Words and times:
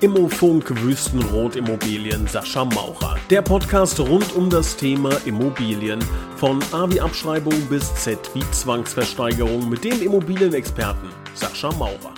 Immofunk 0.00 0.80
Wüstenrot 0.80 1.56
Immobilien 1.56 2.24
Sascha 2.28 2.64
Maurer. 2.64 3.16
Der 3.30 3.42
Podcast 3.42 3.98
rund 3.98 4.32
um 4.36 4.48
das 4.48 4.76
Thema 4.76 5.10
Immobilien. 5.24 5.98
Von 6.36 6.62
A 6.70 6.88
wie 6.88 7.00
Abschreibung 7.00 7.60
bis 7.68 7.92
Z 7.96 8.18
wie 8.32 8.48
Zwangsversteigerung 8.52 9.68
mit 9.68 9.82
dem 9.82 10.00
Immobilienexperten 10.00 11.08
Sascha 11.34 11.72
Maurer. 11.72 12.17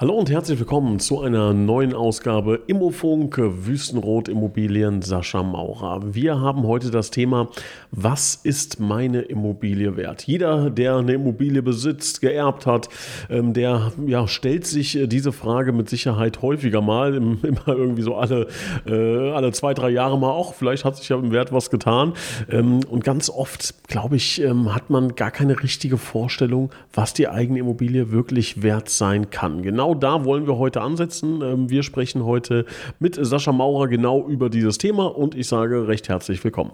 Hallo 0.00 0.14
und 0.14 0.30
herzlich 0.30 0.60
willkommen 0.60 1.00
zu 1.00 1.22
einer 1.22 1.52
neuen 1.52 1.92
Ausgabe 1.92 2.60
Immofunk 2.68 3.36
Wüstenrot 3.36 4.28
Immobilien 4.28 5.02
Sascha 5.02 5.42
Maurer. 5.42 6.14
Wir 6.14 6.40
haben 6.40 6.62
heute 6.62 6.92
das 6.92 7.10
Thema, 7.10 7.48
was 7.90 8.36
ist 8.36 8.78
meine 8.78 9.22
Immobilie 9.22 9.96
wert? 9.96 10.22
Jeder, 10.22 10.70
der 10.70 10.98
eine 10.98 11.14
Immobilie 11.14 11.62
besitzt, 11.62 12.20
geerbt 12.20 12.64
hat, 12.64 12.88
ähm, 13.28 13.54
der 13.54 13.90
ja, 14.06 14.28
stellt 14.28 14.68
sich 14.68 14.96
äh, 14.96 15.08
diese 15.08 15.32
Frage 15.32 15.72
mit 15.72 15.90
Sicherheit 15.90 16.42
häufiger 16.42 16.80
mal, 16.80 17.14
immer 17.42 17.66
irgendwie 17.66 18.02
so 18.02 18.14
alle, 18.14 18.46
äh, 18.86 19.32
alle 19.32 19.50
zwei, 19.50 19.74
drei 19.74 19.90
Jahre 19.90 20.16
mal 20.16 20.30
auch. 20.30 20.54
Vielleicht 20.54 20.84
hat 20.84 20.96
sich 20.96 21.08
ja 21.08 21.18
im 21.18 21.32
Wert 21.32 21.52
was 21.52 21.70
getan. 21.70 22.12
Ähm, 22.48 22.82
und 22.88 23.02
ganz 23.02 23.30
oft, 23.30 23.88
glaube 23.88 24.14
ich, 24.14 24.40
ähm, 24.42 24.72
hat 24.72 24.90
man 24.90 25.16
gar 25.16 25.32
keine 25.32 25.60
richtige 25.60 25.98
Vorstellung, 25.98 26.70
was 26.94 27.14
die 27.14 27.26
eigene 27.26 27.58
Immobilie 27.58 28.12
wirklich 28.12 28.62
wert 28.62 28.90
sein 28.90 29.30
kann. 29.30 29.62
Genau 29.62 29.87
genau 29.88 29.94
da 29.94 30.24
wollen 30.24 30.46
wir 30.46 30.58
heute 30.58 30.82
ansetzen. 30.82 31.40
Ähm, 31.42 31.70
wir 31.70 31.82
sprechen 31.82 32.24
heute 32.24 32.66
mit 32.98 33.18
Sascha 33.20 33.52
Maurer 33.52 33.88
genau 33.88 34.26
über 34.26 34.50
dieses 34.50 34.78
Thema 34.78 35.06
und 35.06 35.34
ich 35.34 35.48
sage 35.48 35.88
recht 35.88 36.08
herzlich 36.08 36.42
willkommen. 36.44 36.72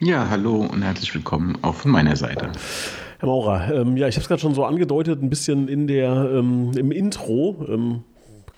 Ja, 0.00 0.28
hallo 0.30 0.66
und 0.70 0.82
herzlich 0.82 1.14
willkommen 1.14 1.58
auch 1.60 1.74
von 1.74 1.90
meiner 1.90 2.16
Seite. 2.16 2.50
Herr 3.18 3.28
Maurer, 3.28 3.70
ähm, 3.74 3.98
ja, 3.98 4.08
ich 4.08 4.14
habe 4.14 4.22
es 4.22 4.28
gerade 4.28 4.40
schon 4.40 4.54
so 4.54 4.64
angedeutet, 4.64 5.22
ein 5.22 5.28
bisschen 5.28 5.68
in 5.68 5.86
der, 5.86 6.30
ähm, 6.32 6.70
im 6.74 6.90
Intro. 6.90 7.66
Ähm, 7.68 8.04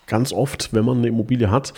ganz 0.07 0.33
oft, 0.33 0.73
wenn 0.73 0.85
man 0.85 0.97
eine 0.97 1.07
Immobilie 1.07 1.49
hat, 1.49 1.73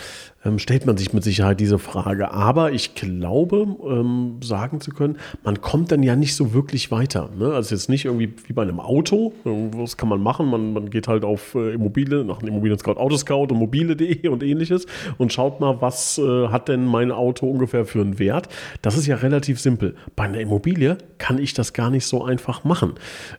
ähm, 0.46 0.58
stellt 0.58 0.86
man 0.86 0.96
sich 0.96 1.12
mit 1.12 1.24
Sicherheit 1.24 1.60
diese 1.60 1.78
Frage. 1.78 2.30
Aber 2.30 2.72
ich 2.72 2.94
glaube, 2.94 3.66
ähm, 3.88 4.36
sagen 4.42 4.80
zu 4.80 4.90
können, 4.90 5.18
man 5.44 5.60
kommt 5.60 5.92
dann 5.92 6.02
ja 6.02 6.16
nicht 6.16 6.36
so 6.36 6.52
wirklich 6.52 6.90
weiter. 6.90 7.30
Ne? 7.36 7.52
Also 7.52 7.74
jetzt 7.74 7.88
nicht 7.88 8.04
irgendwie 8.04 8.32
wie 8.46 8.52
bei 8.52 8.62
einem 8.62 8.80
Auto. 8.80 9.32
Was 9.44 9.96
kann 9.96 10.08
man 10.08 10.20
machen? 10.20 10.46
Man, 10.48 10.72
man 10.72 10.90
geht 10.90 11.08
halt 11.08 11.24
auf 11.24 11.54
äh, 11.54 11.74
Immobilie, 11.74 12.24
nach 12.24 12.38
einem 12.38 12.48
Immobilien-Scout, 12.48 12.96
Autoscout 12.96 13.48
und 13.50 13.58
mobile.de 13.58 14.28
und 14.28 14.42
ähnliches 14.42 14.86
und 15.18 15.32
schaut 15.32 15.60
mal, 15.60 15.80
was 15.80 16.18
äh, 16.18 16.48
hat 16.48 16.68
denn 16.68 16.84
mein 16.84 17.10
Auto 17.10 17.48
ungefähr 17.48 17.84
für 17.84 18.00
einen 18.00 18.18
Wert. 18.18 18.48
Das 18.82 18.96
ist 18.96 19.06
ja 19.06 19.16
relativ 19.16 19.60
simpel. 19.60 19.94
Bei 20.14 20.24
einer 20.24 20.40
Immobilie 20.40 20.98
kann 21.18 21.38
ich 21.38 21.54
das 21.54 21.72
gar 21.72 21.90
nicht 21.90 22.06
so 22.06 22.24
einfach 22.24 22.64
machen. 22.64 22.94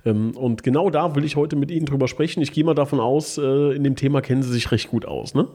Ähm, 0.06 0.32
und 0.36 0.64
genau 0.64 0.90
da 0.90 1.16
will 1.16 1.24
ich 1.24 1.36
heute 1.36 1.56
mit 1.56 1.72
Ihnen 1.72 1.86
drüber 1.86 2.08
sprechen. 2.08 2.42
Ich 2.42 2.52
gehe 2.52 2.64
mal 2.64 2.74
davon 2.74 3.00
aus, 3.00 3.38
äh, 3.38 3.76
in 3.76 3.84
dem 3.84 3.96
Thema 3.96 4.22
kennen 4.22 4.44
Sie 4.44 4.52
sich 4.52 4.72
recht 4.72 4.77
gut 4.86 5.06
aus, 5.06 5.34
ne? 5.34 5.48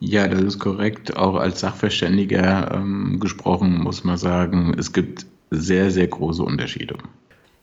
Ja, 0.00 0.28
das 0.28 0.40
ist 0.40 0.58
korrekt. 0.58 1.16
Auch 1.16 1.34
als 1.34 1.60
Sachverständiger 1.60 2.72
ähm, 2.72 3.18
gesprochen 3.20 3.82
muss 3.82 4.04
man 4.04 4.16
sagen, 4.16 4.74
es 4.78 4.92
gibt 4.92 5.26
sehr, 5.50 5.90
sehr 5.90 6.06
große 6.06 6.42
Unterschiede. 6.42 6.96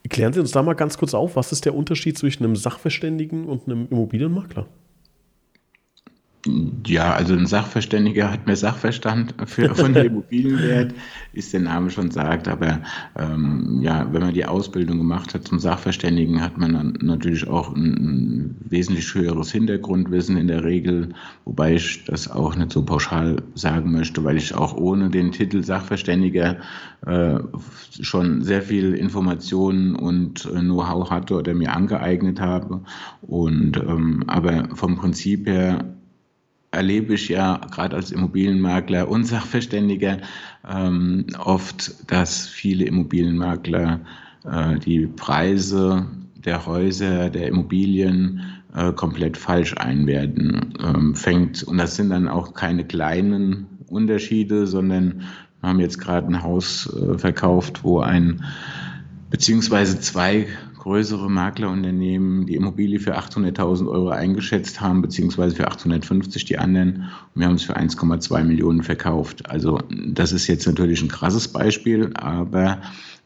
Klären 0.10 0.34
Sie 0.34 0.40
uns 0.40 0.52
da 0.52 0.62
mal 0.62 0.74
ganz 0.74 0.98
kurz 0.98 1.14
auf, 1.14 1.36
was 1.36 1.52
ist 1.52 1.66
der 1.66 1.76
Unterschied 1.76 2.18
zwischen 2.18 2.44
einem 2.44 2.56
Sachverständigen 2.56 3.46
und 3.46 3.68
einem 3.68 3.88
Immobilienmakler? 3.90 4.68
Ja, 6.86 7.14
also 7.14 7.34
ein 7.34 7.48
Sachverständiger 7.48 8.32
hat 8.32 8.46
mehr 8.46 8.56
Sachverstand 8.56 9.34
für, 9.46 9.74
von 9.74 9.94
der 9.94 10.06
Immobilienwert, 10.06 10.94
ist 11.34 11.54
der 11.54 11.62
Name 11.62 11.90
schon 11.90 12.12
sagt. 12.12 12.48
Aber 12.48 12.82
ähm, 13.18 13.80
ja, 13.82 14.08
wenn 14.12 14.22
man 14.22 14.34
die 14.34 14.46
Ausbildung 14.46 15.00
gemacht 15.00 15.34
hat 15.34 15.48
zum 15.48 15.60
Sachverständigen, 15.60 16.42
hat 16.42 16.60
man 16.60 16.74
dann 16.74 16.98
natürlich 17.02 17.48
auch 17.48 17.76
ein, 17.76 17.94
ein, 17.94 18.56
wesentlich 18.60 19.12
höheres 19.16 19.52
Hintergrundwissen 19.52 20.38
in 20.38 20.48
der 20.48 20.64
Regel, 20.64 21.10
wobei 21.46 21.74
ich 21.76 22.06
das 22.06 22.30
auch 22.30 22.56
nicht 22.56 22.72
so 22.72 22.84
pauschal 22.84 23.42
sagen 23.56 23.92
möchte, 23.92 24.24
weil 24.24 24.38
ich 24.38 24.54
auch 24.54 24.76
ohne 24.76 25.10
den 25.10 25.32
Titel 25.32 25.64
Sachverständiger 25.64 26.58
äh, 27.08 27.40
schon 28.02 28.44
sehr 28.44 28.62
viel 28.62 28.94
Informationen 28.94 29.96
und 29.96 30.46
äh, 30.46 30.60
Know-how 30.60 31.10
hatte 31.10 31.36
oder 31.36 31.56
mir 31.56 31.74
angeeignet 31.74 32.40
habe. 32.40 32.82
Und 33.24 33.78
ähm, 33.78 34.24
aber 34.28 34.70
vom 34.76 34.96
Prinzip 34.96 35.48
her 35.48 35.96
erlebe 36.76 37.14
ich 37.16 37.30
ja 37.30 37.60
gerade 37.72 37.96
als 37.96 38.12
Immobilienmakler 38.12 39.08
und 39.08 39.26
Sachverständiger 39.26 40.18
ähm, 40.70 41.26
oft, 41.40 42.12
dass 42.12 42.48
viele 42.48 42.86
Immobilienmakler 42.86 44.02
äh, 44.46 44.80
die 44.80 45.08
Preise 45.08 46.06
der 46.36 46.66
Häuser, 46.66 47.30
der 47.30 47.48
Immobilien 47.48 48.42
äh, 48.76 48.92
komplett 48.92 49.38
falsch 49.38 49.74
einwerten. 49.78 50.74
Ähm, 50.84 51.16
fängt, 51.16 51.64
und 51.64 51.78
das 51.78 51.96
sind 51.96 52.10
dann 52.10 52.28
auch 52.28 52.54
keine 52.54 52.86
kleinen 52.86 53.68
Unterschiede, 53.88 54.68
sondern 54.68 55.22
wir 55.62 55.70
haben 55.70 55.80
jetzt 55.80 56.00
gerade 56.00 56.28
ein 56.28 56.44
Haus 56.44 56.94
äh, 56.94 57.18
verkauft, 57.18 57.84
wo 57.84 58.00
ein 58.00 58.44
beziehungsweise 59.36 60.00
zwei 60.00 60.48
größere 60.80 61.30
Maklerunternehmen 61.30 62.46
die 62.46 62.56
Immobilie 62.56 63.02
für 63.02 63.18
800.000 63.18 63.86
Euro 63.86 64.08
eingeschätzt 64.08 64.80
haben, 64.80 65.02
beziehungsweise 65.02 65.58
für 65.58 65.68
850 65.68 66.46
die 66.46 66.58
anderen. 66.58 67.10
Und 67.34 67.42
wir 67.42 67.48
haben 67.48 67.56
es 67.56 67.64
für 67.64 67.76
1,2 67.76 68.44
Millionen 68.46 68.82
verkauft. 68.82 69.50
Also 69.50 69.80
das 69.90 70.32
ist 70.32 70.48
jetzt 70.48 70.66
natürlich 70.66 71.02
ein 71.02 71.10
krasses 71.10 71.50
Beispiel, 71.50 72.12
aber 72.14 72.78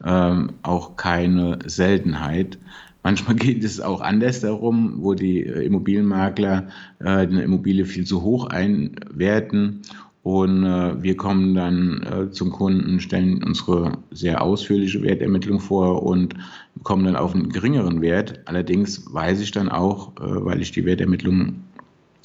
ähm, 0.04 0.50
auch 0.62 0.96
keine 0.96 1.60
Seltenheit. 1.64 2.58
Manchmal 3.04 3.36
geht 3.36 3.62
es 3.62 3.80
auch 3.80 4.00
anders 4.00 4.40
darum, 4.40 4.94
wo 4.96 5.14
die 5.14 5.42
Immobilienmakler 5.42 6.70
äh, 6.98 7.04
eine 7.04 7.42
Immobilie 7.42 7.84
viel 7.84 8.04
zu 8.04 8.22
hoch 8.22 8.46
einwerten 8.46 9.82
und 10.22 10.64
äh, 10.64 11.02
wir 11.02 11.16
kommen 11.16 11.54
dann 11.54 12.02
äh, 12.02 12.30
zum 12.30 12.50
Kunden, 12.50 13.00
stellen 13.00 13.42
unsere 13.42 13.92
sehr 14.10 14.42
ausführliche 14.42 15.02
Wertermittlung 15.02 15.60
vor 15.60 16.02
und 16.02 16.34
kommen 16.82 17.04
dann 17.06 17.16
auf 17.16 17.34
einen 17.34 17.48
geringeren 17.48 18.02
Wert. 18.02 18.40
Allerdings 18.44 19.02
weiß 19.12 19.40
ich 19.40 19.50
dann 19.50 19.70
auch, 19.70 20.12
äh, 20.16 20.44
weil 20.44 20.60
ich 20.60 20.72
die 20.72 20.84
Wertermittlung 20.84 21.64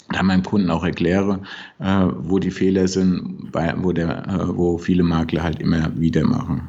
dann 0.09 0.25
meinem 0.25 0.44
Kunden 0.44 0.69
auch 0.69 0.84
erkläre, 0.84 1.39
äh, 1.79 2.07
wo 2.19 2.38
die 2.38 2.51
Fehler 2.51 2.88
sind, 2.89 3.51
bei, 3.51 3.73
wo, 3.78 3.94
der, 3.94 4.28
äh, 4.28 4.57
wo 4.57 4.78
viele 4.78 5.03
Makler 5.03 5.44
halt 5.44 5.61
immer 5.61 5.89
wieder 5.97 6.25
machen. 6.25 6.67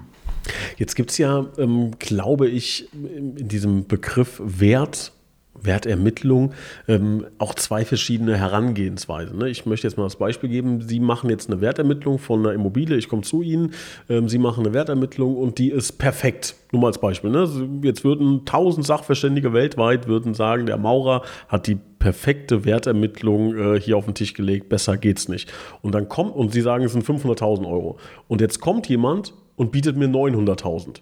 Jetzt 0.76 0.94
gibt 0.94 1.10
es 1.10 1.18
ja, 1.18 1.46
ähm, 1.58 1.90
glaube 1.98 2.48
ich, 2.48 2.88
in 2.92 3.48
diesem 3.48 3.86
Begriff 3.86 4.40
Wert 4.44 5.12
Wertermittlung 5.62 6.52
ähm, 6.88 7.26
auch 7.38 7.54
zwei 7.54 7.84
verschiedene 7.84 8.36
Herangehensweisen. 8.36 9.38
Ne? 9.38 9.48
Ich 9.48 9.66
möchte 9.66 9.86
jetzt 9.86 9.96
mal 9.96 10.04
das 10.04 10.16
Beispiel 10.16 10.50
geben. 10.50 10.80
Sie 10.82 11.00
machen 11.00 11.30
jetzt 11.30 11.50
eine 11.50 11.60
Wertermittlung 11.60 12.18
von 12.18 12.40
einer 12.40 12.52
Immobilie. 12.52 12.96
Ich 12.96 13.08
komme 13.08 13.22
zu 13.22 13.42
Ihnen. 13.42 13.72
Ähm, 14.08 14.28
Sie 14.28 14.38
machen 14.38 14.64
eine 14.64 14.74
Wertermittlung 14.74 15.36
und 15.36 15.58
die 15.58 15.70
ist 15.70 15.98
perfekt. 15.98 16.56
Nur 16.72 16.82
mal 16.82 16.88
als 16.88 16.98
Beispiel. 16.98 17.30
Ne? 17.30 17.48
Jetzt 17.82 18.04
würden 18.04 18.44
tausend 18.44 18.86
Sachverständige 18.86 19.52
weltweit 19.52 20.08
würden 20.08 20.34
sagen, 20.34 20.66
der 20.66 20.76
Maurer 20.76 21.22
hat 21.48 21.66
die 21.66 21.78
perfekte 21.98 22.64
Wertermittlung 22.64 23.56
äh, 23.56 23.80
hier 23.80 23.96
auf 23.96 24.04
den 24.04 24.14
Tisch 24.14 24.34
gelegt. 24.34 24.68
Besser 24.68 24.96
geht's 24.96 25.28
nicht. 25.28 25.52
Und 25.82 25.94
dann 25.94 26.08
kommt 26.08 26.34
und 26.34 26.52
Sie 26.52 26.60
sagen, 26.60 26.84
es 26.84 26.92
sind 26.92 27.04
500.000 27.04 27.66
Euro. 27.66 27.98
Und 28.28 28.40
jetzt 28.40 28.60
kommt 28.60 28.88
jemand 28.88 29.34
und 29.56 29.72
bietet 29.72 29.96
mir 29.96 30.08
900.000. 30.08 31.00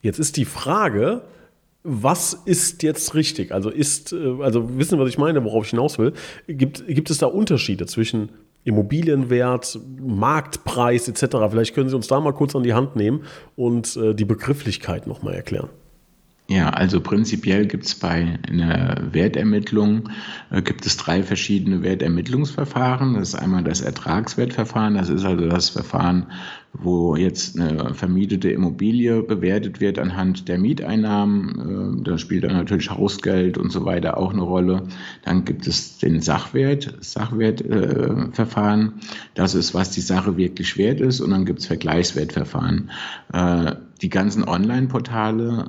Jetzt 0.00 0.18
ist 0.18 0.36
die 0.36 0.44
Frage, 0.44 1.22
was 1.88 2.34
ist 2.34 2.82
jetzt 2.82 3.14
richtig? 3.14 3.52
Also 3.52 3.70
ist, 3.70 4.12
äh, 4.12 4.42
also 4.42 4.76
wissen, 4.76 4.98
was 4.98 5.08
ich 5.08 5.18
meine, 5.18 5.44
worauf 5.44 5.64
ich 5.64 5.70
hinaus 5.70 5.98
will. 5.98 6.12
Gibt, 6.48 6.86
gibt 6.88 7.10
es 7.10 7.18
da 7.18 7.26
Unterschiede 7.26 7.86
zwischen 7.86 8.30
Immobilienwert, 8.64 9.78
Marktpreis 10.00 11.08
etc.? 11.08 11.36
Vielleicht 11.50 11.74
können 11.74 11.88
Sie 11.88 11.94
uns 11.94 12.08
da 12.08 12.20
mal 12.20 12.32
kurz 12.32 12.56
an 12.56 12.64
die 12.64 12.74
Hand 12.74 12.96
nehmen 12.96 13.22
und 13.54 13.96
äh, 13.96 14.14
die 14.14 14.24
Begrifflichkeit 14.24 15.06
nochmal 15.06 15.34
erklären. 15.34 15.68
Ja, 16.48 16.70
also 16.70 17.00
prinzipiell 17.00 17.66
gibt 17.66 17.86
es 17.86 17.96
bei 17.96 18.38
einer 18.48 19.08
Wertermittlung 19.10 20.10
äh, 20.50 20.62
gibt 20.62 20.86
es 20.86 20.96
drei 20.96 21.24
verschiedene 21.24 21.82
Wertermittlungsverfahren. 21.82 23.14
Das 23.14 23.30
ist 23.30 23.34
einmal 23.34 23.64
das 23.64 23.80
Ertragswertverfahren, 23.80 24.94
das 24.94 25.08
ist 25.08 25.24
also 25.24 25.48
das 25.48 25.70
Verfahren, 25.70 26.26
wo 26.72 27.16
jetzt 27.16 27.58
eine 27.58 27.94
vermietete 27.94 28.48
Immobilie 28.50 29.22
bewertet 29.22 29.80
wird 29.80 29.98
anhand 29.98 30.46
der 30.46 30.58
Mieteinnahmen. 30.58 32.02
Äh, 32.02 32.04
da 32.04 32.16
spielt 32.16 32.44
dann 32.44 32.52
natürlich 32.52 32.90
Hausgeld 32.90 33.58
und 33.58 33.72
so 33.72 33.84
weiter 33.84 34.16
auch 34.16 34.32
eine 34.32 34.42
Rolle. 34.42 34.84
Dann 35.24 35.44
gibt 35.44 35.66
es 35.66 35.98
den 35.98 36.20
Sachwert, 36.20 36.96
Sachwertverfahren. 37.00 38.86
Äh, 38.86 39.06
das 39.34 39.56
ist, 39.56 39.74
was 39.74 39.90
die 39.90 40.00
Sache 40.00 40.36
wirklich 40.36 40.78
wert 40.78 41.00
ist. 41.00 41.20
Und 41.20 41.30
dann 41.30 41.44
gibt 41.44 41.58
es 41.58 41.66
Vergleichswertverfahren. 41.66 42.92
Äh, 43.32 43.72
die 44.00 44.10
ganzen 44.10 44.46
Online-Portale 44.46 45.68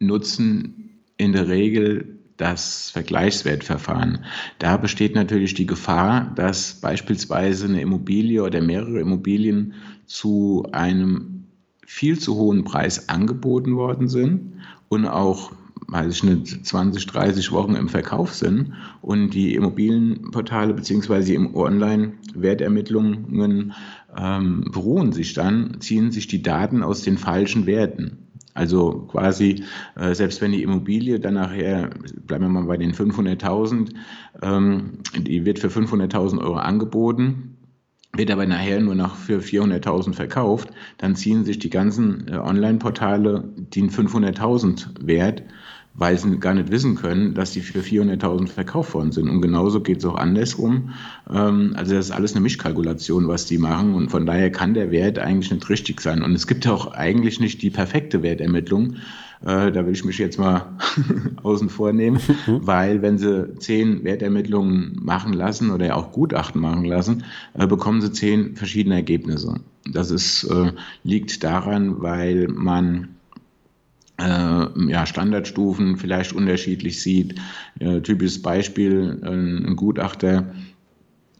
nutzen 0.00 1.00
in 1.16 1.32
der 1.32 1.48
Regel 1.48 2.18
das 2.36 2.90
Vergleichswertverfahren. 2.90 4.24
Da 4.58 4.78
besteht 4.78 5.14
natürlich 5.14 5.54
die 5.54 5.66
Gefahr, 5.66 6.32
dass 6.34 6.80
beispielsweise 6.80 7.66
eine 7.66 7.82
Immobilie 7.82 8.42
oder 8.42 8.62
mehrere 8.62 8.98
Immobilien 8.98 9.74
zu 10.06 10.66
einem 10.72 11.44
viel 11.86 12.18
zu 12.18 12.36
hohen 12.36 12.64
Preis 12.64 13.10
angeboten 13.10 13.76
worden 13.76 14.08
sind 14.08 14.54
und 14.88 15.06
auch 15.06 15.52
weiß 15.90 16.14
ich 16.14 16.22
nicht, 16.22 16.64
20, 16.66 17.06
30 17.06 17.52
Wochen 17.52 17.74
im 17.74 17.88
Verkauf 17.88 18.34
sind 18.34 18.74
und 19.02 19.30
die 19.30 19.54
Immobilienportale 19.54 20.72
bzw. 20.72 21.24
die 21.24 21.38
Online-Wertermittlungen 21.38 23.74
ähm, 24.16 24.64
beruhen 24.70 25.12
sich 25.12 25.34
dann, 25.34 25.80
ziehen 25.80 26.12
sich 26.12 26.28
die 26.28 26.42
Daten 26.42 26.84
aus 26.84 27.02
den 27.02 27.18
falschen 27.18 27.66
Werten. 27.66 28.29
Also 28.54 29.06
quasi, 29.10 29.64
äh, 29.96 30.14
selbst 30.14 30.40
wenn 30.40 30.52
die 30.52 30.62
Immobilie 30.62 31.20
dann 31.20 31.34
nachher, 31.34 31.90
bleiben 32.26 32.44
wir 32.44 32.48
mal 32.48 32.64
bei 32.64 32.76
den 32.76 32.92
500.000, 32.92 33.94
ähm, 34.42 34.98
die 35.16 35.44
wird 35.44 35.58
für 35.58 35.68
500.000 35.68 36.40
Euro 36.40 36.56
angeboten, 36.56 37.56
wird 38.12 38.30
aber 38.30 38.46
nachher 38.46 38.80
nur 38.80 38.96
noch 38.96 39.14
für 39.14 39.40
400.000 39.40 40.14
verkauft, 40.14 40.70
dann 40.98 41.14
ziehen 41.14 41.44
sich 41.44 41.60
die 41.60 41.70
ganzen 41.70 42.26
äh, 42.28 42.36
Online-Portale 42.36 43.52
den 43.56 43.88
500.000 43.90 45.06
Wert 45.06 45.44
weil 45.94 46.16
sie 46.16 46.38
gar 46.38 46.54
nicht 46.54 46.70
wissen 46.70 46.94
können, 46.94 47.34
dass 47.34 47.52
die 47.52 47.60
für 47.60 47.80
400.000 47.80 48.48
verkauft 48.48 48.94
worden 48.94 49.12
sind. 49.12 49.28
Und 49.28 49.42
genauso 49.42 49.80
geht 49.80 49.98
es 49.98 50.04
auch 50.04 50.14
andersrum. 50.14 50.90
Ähm, 51.30 51.74
also 51.76 51.94
das 51.94 52.06
ist 52.06 52.12
alles 52.12 52.32
eine 52.32 52.40
Mischkalkulation, 52.42 53.28
was 53.28 53.46
die 53.46 53.58
machen. 53.58 53.94
Und 53.94 54.10
von 54.10 54.24
daher 54.24 54.50
kann 54.50 54.74
der 54.74 54.90
Wert 54.90 55.18
eigentlich 55.18 55.50
nicht 55.50 55.68
richtig 55.68 56.00
sein. 56.00 56.22
Und 56.22 56.32
es 56.34 56.46
gibt 56.46 56.66
auch 56.68 56.92
eigentlich 56.92 57.40
nicht 57.40 57.60
die 57.62 57.70
perfekte 57.70 58.22
Wertermittlung. 58.22 58.96
Äh, 59.42 59.72
da 59.72 59.86
will 59.86 59.92
ich 59.92 60.04
mich 60.04 60.18
jetzt 60.18 60.38
mal 60.38 60.76
außen 61.42 61.68
vor 61.68 61.92
nehmen, 61.92 62.20
weil 62.46 63.02
wenn 63.02 63.18
sie 63.18 63.54
zehn 63.58 64.04
Wertermittlungen 64.04 64.96
machen 65.02 65.32
lassen 65.32 65.70
oder 65.70 65.96
auch 65.96 66.12
Gutachten 66.12 66.60
machen 66.60 66.84
lassen, 66.84 67.24
äh, 67.54 67.66
bekommen 67.66 68.00
sie 68.00 68.12
zehn 68.12 68.54
verschiedene 68.54 68.96
Ergebnisse. 68.96 69.56
Das 69.90 70.10
ist, 70.10 70.44
äh, 70.44 70.72
liegt 71.04 71.42
daran, 71.42 72.00
weil 72.02 72.48
man 72.48 73.08
ja, 74.88 75.06
Standardstufen 75.06 75.96
vielleicht 75.96 76.32
unterschiedlich 76.32 77.00
sieht. 77.02 77.40
Äh, 77.78 78.00
typisches 78.00 78.42
Beispiel, 78.42 79.18
ein, 79.22 79.66
ein, 79.66 79.76
Gutachter 79.76 80.52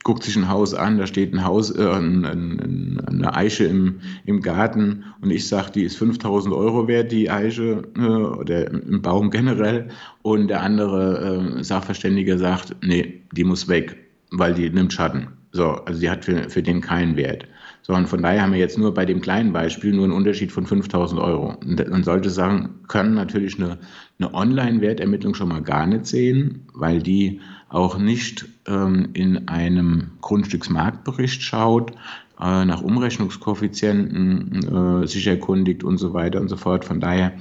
guckt 0.02 0.22
sich 0.22 0.36
ein 0.36 0.48
Haus 0.48 0.72
an, 0.74 0.98
da 0.98 1.06
steht 1.06 1.34
ein 1.34 1.44
Haus, 1.44 1.70
äh, 1.70 1.82
ein, 1.82 2.24
ein, 2.24 3.00
eine 3.06 3.34
Eiche 3.34 3.64
im, 3.64 4.00
im 4.24 4.40
Garten 4.40 5.04
und 5.20 5.30
ich 5.30 5.46
sage, 5.46 5.72
die 5.72 5.84
ist 5.84 5.96
5000 5.96 6.54
Euro 6.54 6.88
wert, 6.88 7.12
die 7.12 7.30
Eiche 7.30 7.82
äh, 7.96 8.00
oder 8.00 8.70
im 8.70 9.02
Baum 9.02 9.30
generell 9.30 9.88
und 10.22 10.48
der 10.48 10.62
andere 10.62 11.58
äh, 11.58 11.64
Sachverständige 11.64 12.38
sagt, 12.38 12.76
nee, 12.82 13.22
die 13.32 13.44
muss 13.44 13.68
weg, 13.68 13.96
weil 14.30 14.54
die 14.54 14.70
nimmt 14.70 14.92
Schatten. 14.92 15.39
So, 15.52 15.70
also 15.70 16.00
die 16.00 16.10
hat 16.10 16.24
für, 16.24 16.48
für 16.48 16.62
den 16.62 16.80
keinen 16.80 17.16
Wert. 17.16 17.46
So, 17.82 17.94
und 17.94 18.08
von 18.08 18.22
daher 18.22 18.42
haben 18.42 18.52
wir 18.52 18.60
jetzt 18.60 18.78
nur 18.78 18.94
bei 18.94 19.04
dem 19.04 19.20
kleinen 19.20 19.52
Beispiel 19.52 19.92
nur 19.92 20.04
einen 20.04 20.12
Unterschied 20.12 20.52
von 20.52 20.66
5000 20.66 21.20
Euro. 21.20 21.56
Und 21.60 21.90
man 21.90 22.04
sollte 22.04 22.30
sagen, 22.30 22.80
können 22.86 23.14
natürlich 23.14 23.58
eine, 23.58 23.78
eine 24.18 24.32
Online-Wertermittlung 24.32 25.34
schon 25.34 25.48
mal 25.48 25.62
gar 25.62 25.86
nicht 25.86 26.06
sehen, 26.06 26.66
weil 26.74 27.02
die 27.02 27.40
auch 27.68 27.98
nicht 27.98 28.46
ähm, 28.66 29.08
in 29.14 29.48
einem 29.48 30.12
Grundstücksmarktbericht 30.20 31.42
schaut, 31.42 31.92
äh, 32.40 32.64
nach 32.64 32.82
Umrechnungskoeffizienten 32.82 35.02
äh, 35.02 35.06
sich 35.06 35.26
erkundigt 35.26 35.82
und 35.82 35.98
so 35.98 36.14
weiter 36.14 36.40
und 36.40 36.48
so 36.48 36.56
fort. 36.56 36.84
Von 36.84 37.00
daher 37.00 37.32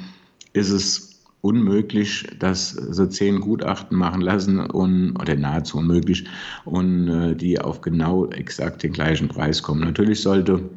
ist 0.53 0.69
es 0.69 1.08
unmöglich, 1.41 2.27
dass 2.39 2.71
so 2.71 3.06
zehn 3.06 3.39
Gutachten 3.39 3.97
machen 3.97 4.21
lassen 4.21 4.59
und 4.59 5.15
oder 5.15 5.36
nahezu 5.36 5.77
unmöglich 5.77 6.25
und 6.65 7.07
äh, 7.07 7.36
die 7.36 7.59
auf 7.59 7.81
genau 7.81 8.25
exakt 8.27 8.83
den 8.83 8.91
gleichen 8.91 9.30
Preis 9.30 9.63
kommen. 9.63 9.81
Natürlich 9.81 10.21
sollte 10.21 10.69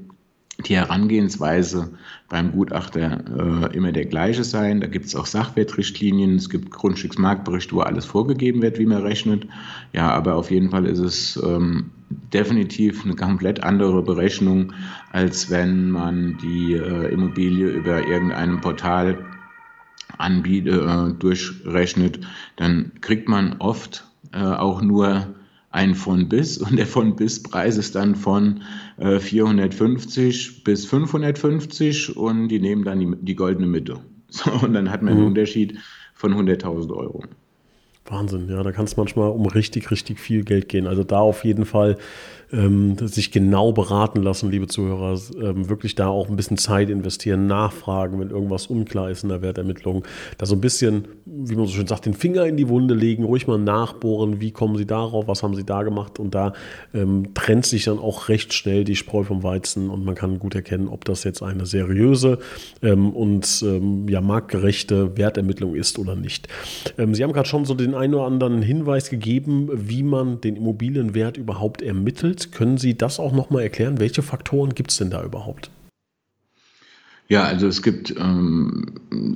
die 0.67 0.76
Herangehensweise 0.76 1.91
beim 2.29 2.53
Gutachter 2.53 3.70
äh, 3.70 3.76
immer 3.76 3.91
der 3.91 4.05
gleiche 4.06 4.44
sein. 4.44 4.81
Da 4.81 4.87
gibt 4.87 5.06
es 5.06 5.17
auch 5.17 5.26
Sachwertrichtlinien, 5.26 6.37
es 6.37 6.49
gibt 6.49 6.70
Grundstücksmarktberichte, 6.70 7.75
wo 7.75 7.81
alles 7.81 8.05
vorgegeben 8.05 8.62
wird, 8.62 8.79
wie 8.79 8.87
man 8.87 9.03
rechnet. 9.03 9.47
Ja, 9.93 10.11
aber 10.11 10.37
auf 10.37 10.50
jeden 10.50 10.70
Fall 10.70 10.87
ist 10.87 11.00
es 11.00 11.43
ähm, 11.44 11.91
definitiv 12.32 13.05
eine 13.05 13.17
komplett 13.17 13.62
andere 13.62 14.03
Berechnung, 14.03 14.73
als 15.11 15.50
wenn 15.50 15.91
man 15.91 16.38
die 16.43 16.75
äh, 16.75 17.12
Immobilie 17.12 17.69
über 17.69 18.06
irgendeinem 18.06 18.61
Portal 18.61 19.19
anbietet, 20.23 20.81
äh, 20.81 21.13
durchrechnet, 21.19 22.21
dann 22.57 22.93
kriegt 23.01 23.29
man 23.29 23.57
oft 23.59 24.05
äh, 24.33 24.39
auch 24.39 24.81
nur 24.81 25.35
ein 25.71 25.95
von 25.95 26.29
bis 26.29 26.59
und 26.59 26.77
der 26.77 26.87
von 26.87 27.17
bis 27.17 27.43
Preis 27.43 27.77
ist 27.77 27.95
dann 27.95 28.15
von 28.15 28.63
äh, 28.99 29.19
450 29.19 30.65
bis 30.65 30.87
550 30.87 32.17
und 32.17 32.49
die 32.49 32.61
nehmen 32.61 32.85
dann 32.85 33.01
die, 33.01 33.17
die 33.21 33.37
goldene 33.37 33.67
Mitte. 33.67 33.99
So, 34.35 34.51
und 34.51 34.73
dann 34.73 34.91
hat 34.91 35.03
man 35.03 35.13
einen 35.13 35.21
mhm. 35.21 35.27
Unterschied 35.27 35.79
von 36.15 36.33
100.000 36.33 36.91
Euro. 36.97 37.23
Wahnsinn, 38.07 38.49
ja, 38.49 38.63
da 38.63 38.73
kann 38.73 38.87
es 38.87 38.97
manchmal 38.97 39.31
um 39.31 39.45
richtig, 39.45 39.91
richtig 39.91 40.19
viel 40.19 40.43
Geld 40.43 40.71
gehen. 40.71 40.87
Also 40.87 41.05
da 41.05 41.19
auf 41.19 41.45
jeden 41.45 41.67
Fall 41.67 41.99
ähm, 42.53 42.97
sich 43.09 43.31
genau 43.31 43.73
beraten 43.73 44.23
lassen, 44.23 44.51
liebe 44.51 44.67
Zuhörer, 44.67 45.19
ähm, 45.41 45.69
wirklich 45.69 45.95
da 45.95 46.09
auch 46.09 46.29
ein 46.29 46.37
bisschen 46.37 46.59
Zeit 46.59 46.91
investieren, 46.91 47.47
nachfragen, 47.47 48.21
wenn 48.21 48.31
irgendwas 48.31 48.67
unklar 48.67 49.11
ist 49.11 49.23
in 49.23 49.31
der 49.31 49.43
Wertermittlung, 49.43 50.05
da 50.39 50.47
so 50.47 50.55
ein 50.55 50.61
bisschen, 50.61 51.09
wie 51.25 51.55
man 51.57 51.67
so 51.67 51.73
schön 51.73 51.87
sagt, 51.87 52.07
den 52.07 52.15
Finger 52.15 52.47
in 52.47 52.57
die 52.57 52.69
Wunde 52.69 52.95
legen, 52.95 53.25
ruhig 53.25 53.47
mal 53.47 53.59
nachbohren, 53.59 54.41
wie 54.41 54.51
kommen 54.51 54.77
Sie 54.77 54.87
darauf, 54.87 55.29
was 55.29 55.43
haben 55.43 55.55
Sie 55.55 55.65
da 55.65 55.83
gemacht 55.83 56.19
und 56.19 56.35
da 56.35 56.53
ähm, 56.95 57.35
trennt 57.35 57.67
sich 57.67 57.85
dann 57.85 57.99
auch 57.99 58.29
recht 58.29 58.53
schnell 58.53 58.85
die 58.85 58.97
Spreu 58.97 59.25
vom 59.25 59.43
Weizen 59.43 59.89
und 59.89 60.05
man 60.05 60.15
kann 60.15 60.39
gut 60.39 60.55
erkennen, 60.55 60.89
ob 60.89 61.05
das 61.05 61.25
jetzt 61.25 61.43
eine 61.43 61.65
seriöse 61.65 62.39
ähm, 62.83 63.11
und 63.11 63.65
ähm, 63.67 64.09
ja, 64.09 64.21
marktgerechte 64.21 65.17
Wertermittlung 65.17 65.75
ist 65.75 65.99
oder 65.99 66.17
nicht. 66.17 66.49
Ähm, 66.99 67.15
Sie 67.15 67.23
haben 67.23 67.33
gerade 67.33 67.49
schon 67.49 67.65
so 67.65 67.75
den 67.75 67.95
einen 67.95 68.15
oder 68.15 68.25
anderen 68.25 68.63
Hinweis 68.63 69.09
gegeben, 69.11 69.71
wie 69.73 70.03
man 70.03 70.41
den 70.41 70.57
Immobilienwert 70.57 71.37
überhaupt 71.37 71.81
ermittelt. 71.83 72.42
Können 72.50 72.79
Sie 72.79 72.97
das 72.97 73.21
auch 73.21 73.33
nochmal 73.33 73.62
erklären? 73.62 74.00
Welche 74.00 74.23
Faktoren 74.23 74.75
gibt 74.75 74.91
es 74.91 74.97
denn 74.97 75.11
da 75.11 75.23
überhaupt? 75.23 75.71
Ja, 77.33 77.44
also 77.44 77.67
es 77.67 77.81
gibt 77.81 78.15
ähm, 78.19 78.85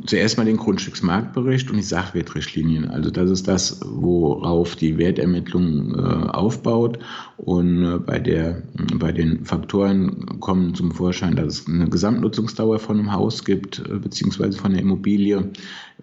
zuerst 0.05 0.37
mal 0.37 0.45
den 0.45 0.59
Grundstücksmarktbericht 0.59 1.71
und 1.71 1.79
die 1.79 1.83
Sachwertrichtlinien. 1.83 2.91
Also 2.91 3.11
das 3.11 3.31
ist 3.31 3.49
das, 3.49 3.81
worauf 3.87 4.77
die 4.77 4.99
Wertermittlung 4.99 5.95
äh, 5.95 6.29
aufbaut. 6.29 6.99
Und 7.39 7.85
äh, 7.85 7.99
bei, 7.99 8.19
der, 8.19 8.65
bei 8.97 9.13
den 9.13 9.47
Faktoren 9.47 10.41
kommen 10.41 10.75
zum 10.75 10.91
Vorschein, 10.91 11.37
dass 11.37 11.61
es 11.61 11.67
eine 11.69 11.89
Gesamtnutzungsdauer 11.89 12.81
von 12.81 12.99
einem 12.99 13.13
Haus 13.13 13.45
gibt, 13.47 13.79
äh, 13.79 13.99
beziehungsweise 13.99 14.59
von 14.59 14.73
der 14.73 14.83
Immobilie, 14.83 15.51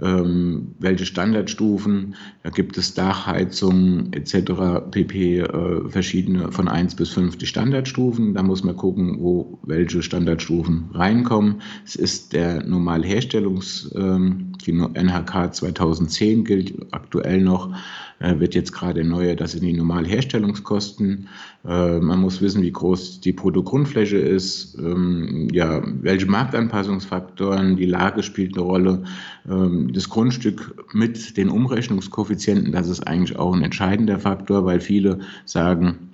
ähm, 0.01 0.75
welche 0.79 1.05
Standardstufen, 1.05 2.15
da 2.41 2.49
gibt 2.49 2.77
es 2.77 2.93
Dachheizung 2.93 4.11
etc. 4.11 4.89
pp. 4.89 5.39
Äh, 5.39 5.89
verschiedene 5.89 6.51
von 6.51 6.67
1 6.67 6.95
bis 6.95 7.09
5 7.09 7.37
die 7.37 7.45
Standardstufen. 7.45 8.33
Da 8.33 8.43
muss 8.43 8.63
man 8.63 8.75
gucken, 8.75 9.17
wo 9.19 9.59
welche 9.63 10.01
Standardstufen 10.01 10.89
reinkommen. 10.93 11.61
Es 11.85 11.95
ist 11.95 12.33
der 12.33 12.63
Normalherstellungs, 12.65 13.91
ähm, 13.95 14.53
die 14.65 14.71
NHK 14.71 15.53
2010 15.53 16.43
gilt 16.43 16.73
aktuell 16.91 17.41
noch, 17.41 17.69
wird 18.39 18.55
jetzt 18.55 18.71
gerade 18.71 19.01
erneuert, 19.01 19.41
das 19.41 19.51
sind 19.51 19.63
die 19.63 19.73
Normalherstellungskosten. 19.73 21.27
Äh, 21.65 21.99
man 21.99 22.19
muss 22.19 22.41
wissen, 22.41 22.61
wie 22.61 22.71
groß 22.71 23.19
die 23.19 23.33
Produktgrundfläche 23.33 24.17
ist, 24.17 24.77
ähm, 24.77 25.49
ja, 25.51 25.81
welche 26.01 26.25
Marktanpassungsfaktoren, 26.27 27.75
die 27.75 27.85
Lage 27.85 28.23
spielt 28.23 28.55
eine 28.55 28.65
Rolle. 28.65 29.03
Ähm, 29.49 29.91
das 29.91 30.09
Grundstück 30.09 30.73
mit 30.93 31.35
den 31.35 31.49
Umrechnungskoeffizienten, 31.49 32.71
das 32.71 32.87
ist 32.87 33.05
eigentlich 33.05 33.37
auch 33.37 33.53
ein 33.53 33.63
entscheidender 33.63 34.19
Faktor, 34.19 34.65
weil 34.65 34.79
viele 34.79 35.19
sagen, 35.45 36.12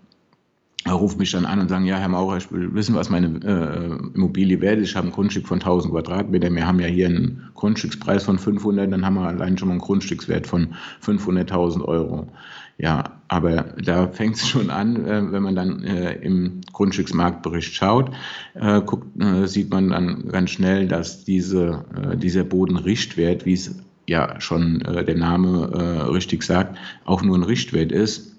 ruft 0.92 1.20
mich 1.20 1.32
dann 1.32 1.46
an 1.46 1.60
und 1.60 1.70
sagen, 1.70 1.86
ja, 1.86 1.98
Herr 1.98 2.10
Maurer, 2.10 2.38
ich 2.38 2.52
will 2.52 2.74
wissen, 2.74 2.96
was 2.96 3.10
meine 3.10 3.28
äh, 3.44 4.16
Immobilie 4.16 4.62
wert 4.62 4.80
ist. 4.80 4.90
Ich 4.90 4.96
habe 4.96 5.08
ein 5.08 5.14
Grundstück 5.14 5.48
von 5.48 5.60
1000 5.60 5.94
Quadratmeter. 5.94 6.54
Wir 6.54 6.68
haben 6.68 6.80
ja 6.80 6.88
hier 6.88 7.08
einen 7.08 7.50
Grundstückspreis 7.56 8.24
von 8.24 8.40
500, 8.40 8.92
dann 8.92 9.06
haben 9.06 9.16
wir 9.16 9.28
allein 9.28 9.58
schon 9.58 9.68
mal 9.68 9.74
einen 9.74 9.82
Grundstückswert 9.82 10.48
von 10.48 10.76
500.000 11.04 11.84
Euro. 11.84 12.28
Ja, 12.78 13.20
aber 13.28 13.76
da 13.84 14.08
fängt 14.08 14.38
es 14.38 14.48
schon 14.48 14.70
an, 14.70 15.06
äh, 15.06 15.32
wenn 15.32 15.44
man 15.44 15.56
dann 15.56 15.84
äh, 15.84 16.14
im 16.14 16.62
Grundstücksmarktbericht 16.72 17.74
schaut, 17.74 18.12
äh, 18.54 18.82
guckt, 18.82 19.22
äh, 19.22 19.48
sieht 19.48 19.70
man 19.70 19.90
dann 19.90 20.30
ganz 20.30 20.52
schnell, 20.52 20.88
dass 20.88 21.26
diese, 21.26 21.86
äh, 21.94 22.16
dieser 22.16 22.46
Bodenrichtwert, 22.46 23.46
wie 23.46 23.54
es 23.54 23.76
ja 24.08 24.40
schon 24.40 24.80
der 24.80 25.16
Name 25.16 26.10
richtig 26.12 26.42
sagt, 26.42 26.80
auch 27.06 27.22
nur 27.22 27.38
ein 27.38 27.44
Richtwert 27.44 27.92
ist 27.92 28.39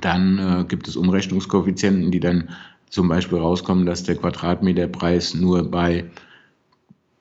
dann 0.00 0.38
äh, 0.38 0.64
gibt 0.64 0.88
es 0.88 0.96
Umrechnungskoeffizienten, 0.96 2.10
die 2.10 2.20
dann 2.20 2.50
zum 2.90 3.08
Beispiel 3.08 3.38
rauskommen, 3.38 3.86
dass 3.86 4.04
der 4.04 4.16
Quadratmeterpreis 4.16 5.34
nur 5.34 5.70
bei 5.70 6.10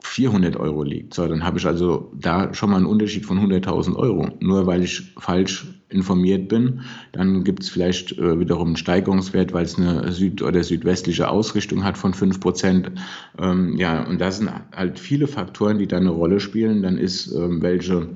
400 0.03 0.58
Euro 0.58 0.84
liegt. 0.84 1.13
So, 1.13 1.27
dann 1.27 1.44
habe 1.44 1.58
ich 1.58 1.65
also 1.65 2.12
da 2.13 2.53
schon 2.53 2.70
mal 2.70 2.77
einen 2.77 2.86
Unterschied 2.86 3.25
von 3.25 3.39
100.000 3.39 3.96
Euro. 3.96 4.30
Nur 4.39 4.68
weil 4.68 4.84
ich 4.84 5.13
falsch 5.18 5.65
informiert 5.89 6.50
bin, 6.50 6.82
dann 7.13 7.44
gibt 7.44 7.63
es 7.63 7.70
vielleicht 7.70 8.18
äh, 8.18 8.39
wiederum 8.39 8.70
einen 8.70 8.77
Steigerungswert, 8.77 9.53
weil 9.53 9.63
es 9.63 9.77
eine 9.77 10.12
süd- 10.12 10.44
oder 10.44 10.63
südwestliche 10.63 11.30
Ausrichtung 11.30 11.84
hat 11.84 11.98
von 11.98 12.13
5 12.13 12.39
Prozent. 12.39 12.92
Ähm, 13.39 13.77
ja, 13.77 14.03
und 14.03 14.20
das 14.20 14.38
sind 14.38 14.51
halt 14.75 15.00
viele 15.00 15.27
Faktoren, 15.27 15.80
die 15.80 15.88
da 15.88 15.98
eine 15.98 16.10
Rolle 16.10 16.39
spielen. 16.39 16.84
Dann 16.84 16.98
ist, 16.98 17.32
ähm, 17.32 17.62
welche 17.62 18.10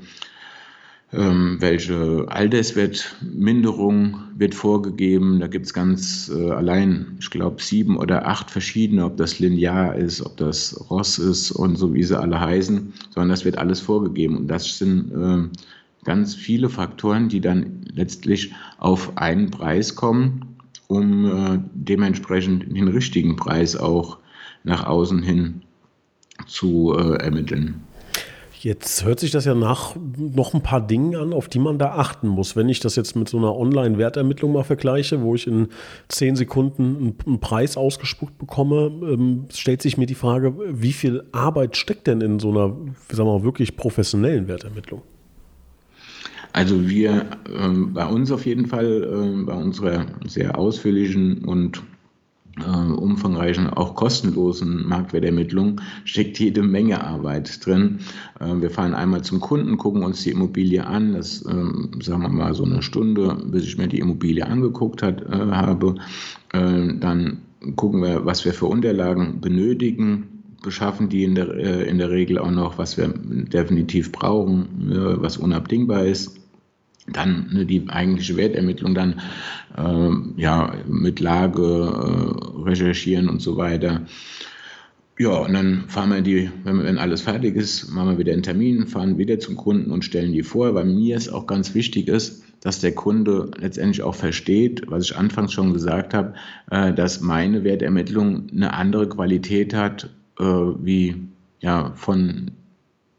ähm, 1.14 1.58
welche 1.60 2.26
Alterswertminderung 2.28 4.20
wird 4.36 4.54
vorgegeben. 4.54 5.40
Da 5.40 5.48
gibt 5.48 5.66
es 5.66 5.74
ganz 5.74 6.30
äh, 6.34 6.52
allein, 6.52 7.18
ich 7.20 7.30
glaube, 7.30 7.62
sieben 7.62 7.98
oder 7.98 8.28
acht 8.28 8.52
verschiedene, 8.52 9.06
ob 9.06 9.16
das 9.18 9.40
Linear 9.40 9.96
ist, 9.96 10.22
ob 10.22 10.36
das 10.38 10.90
Ross 10.90 11.18
ist 11.18 11.52
und 11.52 11.78
so, 11.78 11.94
wie 11.94 12.04
sie 12.04 12.20
alle 12.20 12.40
heißen, 12.40 12.94
sondern 13.12 13.30
das 13.30 13.46
wird 13.46 13.58
alles 13.58 13.80
vorgegeben. 13.80 14.36
Und 14.38 14.48
das 14.48 14.78
sind 14.78 15.12
äh, 15.14 15.48
ganz 16.04 16.36
viele 16.36 16.70
Faktoren, 16.70 17.30
die 17.30 17.40
dann 17.40 17.86
letztlich 17.94 18.54
auf 18.78 19.18
einen 19.18 19.50
Preis 19.50 19.96
kommen, 19.96 20.58
um 20.88 21.26
äh, 21.26 21.60
dementsprechend 21.74 22.76
den 22.76 22.90
richtigen 22.90 23.38
Preis 23.38 23.78
auch 23.78 24.18
nach 24.64 24.86
außen 24.86 25.24
hin 25.24 25.62
zu 26.48 26.94
äh, 26.98 27.16
ermitteln. 27.24 27.87
Jetzt 28.68 29.06
hört 29.06 29.22
sich 29.22 29.32
das 29.32 29.46
ja 29.46 29.56
nach 29.56 29.96
noch 30.18 30.54
ein 30.54 30.62
paar 30.62 30.86
Dingen 30.86 31.16
an, 31.16 31.32
auf 31.32 31.48
die 31.48 31.58
man 31.58 31.80
da 31.80 31.92
achten 31.92 32.28
muss. 32.28 32.58
Wenn 32.58 32.68
ich 32.68 32.82
das 32.82 32.98
jetzt 32.98 33.16
mit 33.16 33.30
so 33.30 33.38
einer 33.38 33.56
Online-Wertermittlung 33.56 34.52
mal 34.52 34.66
vergleiche, 34.66 35.22
wo 35.22 35.36
ich 35.36 35.48
in 35.48 35.70
zehn 36.10 36.36
Sekunden 36.36 37.16
einen 37.26 37.40
Preis 37.40 37.78
ausgespuckt 37.78 38.38
bekomme, 38.38 38.92
ähm, 39.04 39.46
stellt 39.54 39.82
sich 39.82 39.98
mir 39.98 40.06
die 40.06 40.16
Frage, 40.16 40.54
wie 40.70 40.92
viel 40.92 41.24
Arbeit 41.32 41.78
steckt 41.78 42.08
denn 42.08 42.20
in 42.20 42.40
so 42.40 42.50
einer, 42.50 42.76
sagen 43.10 43.30
wir 43.30 43.40
mal, 43.40 43.44
wirklich 43.44 43.78
professionellen 43.78 44.50
Wertermittlung? 44.50 45.02
Also 46.52 46.90
wir, 46.90 47.26
ähm, 47.58 47.94
bei 47.94 48.06
uns 48.06 48.34
auf 48.34 48.46
jeden 48.46 48.66
Fall, 48.66 49.10
ähm, 49.10 49.46
bei 49.46 49.54
unserer 49.54 50.08
sehr 50.26 50.58
ausführlichen 50.58 51.46
und 51.46 51.82
äh, 52.66 52.92
umfangreichen, 52.92 53.70
auch 53.70 53.96
kostenlosen 53.96 54.88
Marktwertermittlung 54.88 55.82
steckt 56.06 56.40
jede 56.40 56.64
Menge 56.64 57.04
Arbeit 57.04 57.66
drin. 57.66 58.00
Äh, 58.40 58.62
wir 58.62 58.70
fahren 58.70 58.94
einmal 58.94 59.24
zum 59.24 59.40
Kunden, 59.40 59.78
gucken 59.78 60.04
uns 60.04 60.24
die 60.24 60.32
Immobilie 60.32 60.86
an, 60.86 61.14
das 61.14 61.42
äh, 61.44 61.54
sagen 62.02 62.22
wir 62.22 62.30
mal 62.30 62.54
so 62.54 62.64
eine 62.64 62.82
Stunde, 62.82 63.38
bis 63.46 63.64
ich 63.64 63.78
mir 63.78 63.88
die 63.88 64.00
Immobilie 64.00 64.46
angeguckt 64.46 65.04
hat, 65.04 65.22
äh, 65.22 65.52
habe. 65.52 65.96
Äh, 66.54 66.98
dann 67.00 67.40
gucken 67.76 68.02
wir, 68.02 68.26
was 68.26 68.46
wir 68.46 68.54
für 68.54 68.68
Unterlagen 68.68 69.42
benötigen, 69.42 70.44
beschaffen 70.64 71.10
die 71.10 71.24
in 71.24 71.36
der, 71.36 71.50
äh, 71.56 71.90
in 71.90 71.98
der 71.98 72.10
Regel 72.10 72.38
auch 72.40 72.52
noch, 72.52 72.78
was 72.78 72.98
wir 72.98 73.08
definitiv 73.10 74.12
brauchen, 74.12 74.68
was 75.20 75.38
unabdingbar 75.38 76.06
ist 76.06 76.38
dann 77.08 77.50
ne, 77.52 77.66
die 77.66 77.88
eigentliche 77.90 78.38
Wertermittlung 78.38 78.94
dann 78.94 79.22
äh, 79.76 80.42
ja 80.42 80.74
mit 80.88 81.20
Lage 81.20 81.62
äh, 81.62 82.64
recherchieren 82.64 83.30
und 83.30 83.42
so 83.42 83.58
weiter. 83.58 84.02
Ja, 85.20 85.30
und 85.30 85.54
dann 85.54 85.86
fahren 85.88 86.12
wir 86.12 86.22
die, 86.22 86.52
wenn, 86.64 86.84
wenn 86.84 87.00
alles 87.00 87.22
fertig 87.22 87.56
ist, 87.56 87.90
machen 87.90 88.10
wir 88.10 88.18
wieder 88.20 88.34
einen 88.34 88.44
Termin, 88.44 88.86
fahren 88.86 89.18
wieder 89.18 89.40
zum 89.40 89.56
Kunden 89.56 89.90
und 89.90 90.06
stellen 90.06 90.32
die 90.32 90.44
vor, 90.44 90.76
weil 90.76 90.86
mir 90.86 91.18
es 91.18 91.28
auch 91.28 91.48
ganz 91.48 91.74
wichtig 91.74 92.08
ist, 92.08 92.44
dass 92.62 92.82
der 92.82 92.94
Kunde 92.94 93.50
letztendlich 93.58 94.04
auch 94.04 94.14
versteht, 94.14 94.84
was 94.88 95.06
ich 95.06 95.18
anfangs 95.18 95.54
schon 95.54 95.74
gesagt 95.74 96.14
habe, 96.14 96.36
äh, 96.70 96.94
dass 96.94 97.22
meine 97.22 97.64
Wertermittlung 97.64 98.48
eine 98.52 98.74
andere 98.74 99.10
Qualität 99.10 99.74
hat, 99.74 100.10
äh, 100.40 100.44
wie 100.44 101.16
ja 101.62 101.94
von 101.96 102.52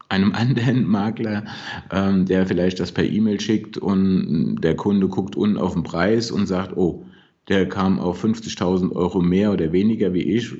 einem 0.09 0.33
anderen 0.35 0.85
Makler, 0.85 1.45
ähm, 1.91 2.25
der 2.25 2.45
vielleicht 2.45 2.79
das 2.79 2.91
per 2.91 3.05
E-Mail 3.05 3.39
schickt 3.39 3.77
und 3.77 4.57
der 4.61 4.75
Kunde 4.75 5.07
guckt 5.07 5.35
unten 5.35 5.57
auf 5.57 5.73
den 5.73 5.83
Preis 5.83 6.31
und 6.31 6.47
sagt, 6.47 6.75
oh, 6.75 7.05
der 7.47 7.67
kam 7.67 7.99
auf 7.99 8.23
50.000 8.23 8.91
Euro 8.95 9.21
mehr 9.21 9.51
oder 9.51 9.71
weniger 9.71 10.13
wie 10.13 10.23
ich. 10.23 10.53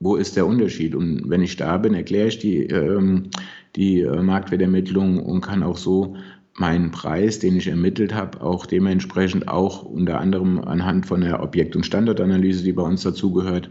Wo 0.00 0.16
ist 0.16 0.36
der 0.36 0.46
Unterschied? 0.46 0.96
Und 0.96 1.30
wenn 1.30 1.42
ich 1.42 1.56
da 1.56 1.76
bin, 1.76 1.94
erkläre 1.94 2.28
ich 2.28 2.38
die, 2.40 2.64
ähm, 2.64 3.30
die 3.76 4.00
äh, 4.00 4.22
Marktwertermittlung 4.22 5.20
und 5.20 5.42
kann 5.42 5.62
auch 5.62 5.76
so 5.76 6.16
meinen 6.54 6.90
Preis, 6.90 7.38
den 7.38 7.56
ich 7.56 7.68
ermittelt 7.68 8.12
habe, 8.12 8.40
auch 8.40 8.66
dementsprechend 8.66 9.48
auch 9.48 9.84
unter 9.84 10.20
anderem 10.20 10.58
anhand 10.60 11.06
von 11.06 11.20
der 11.22 11.42
Objekt- 11.42 11.76
und 11.76 11.86
Standortanalyse, 11.86 12.64
die 12.64 12.72
bei 12.72 12.82
uns 12.82 13.02
dazugehört, 13.02 13.70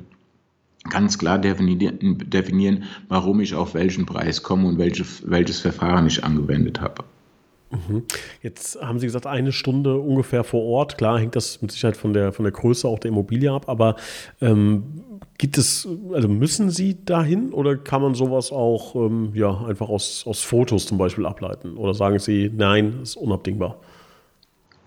ganz 0.89 1.17
klar 1.17 1.37
definieren, 1.39 2.83
warum 3.07 3.39
ich 3.39 3.53
auf 3.53 3.73
welchen 3.73 4.05
Preis 4.05 4.41
komme 4.41 4.67
und 4.67 4.77
welches, 4.77 5.29
welches 5.29 5.59
Verfahren 5.59 6.07
ich 6.07 6.23
angewendet 6.23 6.81
habe. 6.81 7.03
Mhm. 7.71 8.03
Jetzt 8.41 8.81
haben 8.81 8.99
Sie 8.99 9.05
gesagt, 9.05 9.27
eine 9.27 9.51
Stunde 9.51 9.97
ungefähr 9.97 10.43
vor 10.43 10.63
Ort. 10.63 10.97
Klar 10.97 11.19
hängt 11.19 11.35
das 11.35 11.61
mit 11.61 11.71
Sicherheit 11.71 11.95
von 11.95 12.13
der, 12.13 12.33
von 12.33 12.43
der 12.43 12.51
Größe 12.51 12.87
auch 12.87 12.99
der 12.99 13.09
Immobilie 13.09 13.51
ab, 13.51 13.69
aber 13.69 13.95
ähm, 14.41 15.03
gibt 15.37 15.57
es, 15.57 15.87
also 16.13 16.27
müssen 16.27 16.69
Sie 16.69 17.05
dahin 17.05 17.53
oder 17.53 17.77
kann 17.77 18.01
man 18.01 18.13
sowas 18.13 18.51
auch 18.51 18.95
ähm, 18.95 19.31
ja, 19.35 19.65
einfach 19.65 19.87
aus, 19.87 20.25
aus 20.27 20.41
Fotos 20.41 20.85
zum 20.85 20.97
Beispiel 20.97 21.25
ableiten? 21.25 21.77
Oder 21.77 21.93
sagen 21.93 22.19
Sie, 22.19 22.51
nein, 22.53 22.99
ist 23.03 23.15
unabdingbar? 23.15 23.79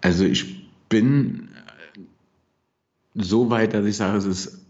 Also 0.03 0.25
ich 0.25 0.69
bin 0.91 1.49
so 3.15 3.49
weit, 3.49 3.73
dass 3.73 3.87
ich 3.87 3.97
sage, 3.97 4.19
es 4.19 4.27
ist 4.27 4.64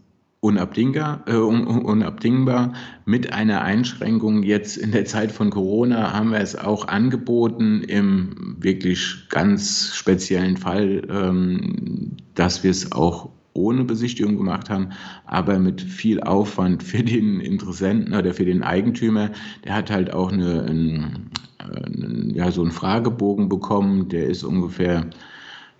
unabdingbar, 0.45 1.23
äh, 1.25 1.37
unabdingbar. 1.37 2.73
Mit 3.05 3.33
einer 3.33 3.63
Einschränkung 3.63 4.43
jetzt 4.43 4.77
in 4.77 4.91
der 4.91 5.05
Zeit 5.05 5.31
von 5.31 5.49
Corona 5.49 6.13
haben 6.13 6.31
wir 6.31 6.39
es 6.39 6.55
auch 6.55 6.87
angeboten, 6.87 7.81
im 7.81 8.55
wirklich 8.59 9.27
ganz 9.29 9.95
speziellen 9.95 10.55
Fall, 10.55 11.01
ähm, 11.09 12.17
dass 12.35 12.63
wir 12.63 12.69
es 12.69 12.91
auch 12.91 13.29
ohne 13.53 13.85
Besichtigung 13.85 14.37
gemacht 14.37 14.69
haben, 14.69 14.89
aber 15.25 15.57
mit 15.57 15.81
viel 15.81 16.21
Aufwand 16.21 16.83
für 16.83 17.03
den 17.03 17.39
Interessenten 17.39 18.13
oder 18.13 18.33
für 18.33 18.45
den 18.45 18.61
Eigentümer. 18.61 19.31
Der 19.63 19.73
hat 19.73 19.89
halt 19.89 20.13
auch 20.13 20.31
eine, 20.31 20.63
ein, 20.63 21.31
ein, 21.57 22.31
ja, 22.35 22.51
so 22.51 22.61
einen 22.61 22.71
Fragebogen 22.71 23.49
bekommen, 23.49 24.09
der 24.09 24.27
ist 24.27 24.43
ungefähr 24.43 25.09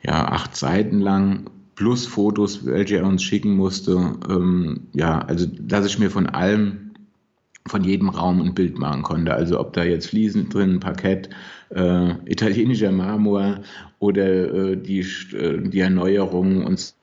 ja, 0.01 0.27
acht 0.29 0.55
Seiten 0.55 1.01
lang 1.01 1.51
plus 1.75 2.05
Fotos, 2.05 2.65
welche 2.65 2.97
er 2.97 3.05
uns 3.05 3.23
schicken 3.23 3.55
musste. 3.55 4.17
Ähm, 4.29 4.81
ja, 4.93 5.19
also 5.19 5.45
dass 5.45 5.85
ich 5.85 5.99
mir 5.99 6.09
von 6.09 6.27
allem, 6.27 6.93
von 7.67 7.83
jedem 7.83 8.09
Raum 8.09 8.41
ein 8.41 8.53
Bild 8.53 8.77
machen 8.77 9.03
konnte. 9.03 9.33
Also 9.33 9.59
ob 9.59 9.73
da 9.73 9.83
jetzt 9.83 10.07
Fliesen 10.07 10.49
drin, 10.49 10.79
Parkett, 10.79 11.29
äh, 11.69 12.11
italienischer 12.25 12.91
Marmor 12.91 13.61
oder 13.99 14.71
äh, 14.71 14.77
die, 14.77 14.99
äh, 14.99 15.61
die 15.61 15.79
Erneuerung 15.79 16.65
und 16.65 16.93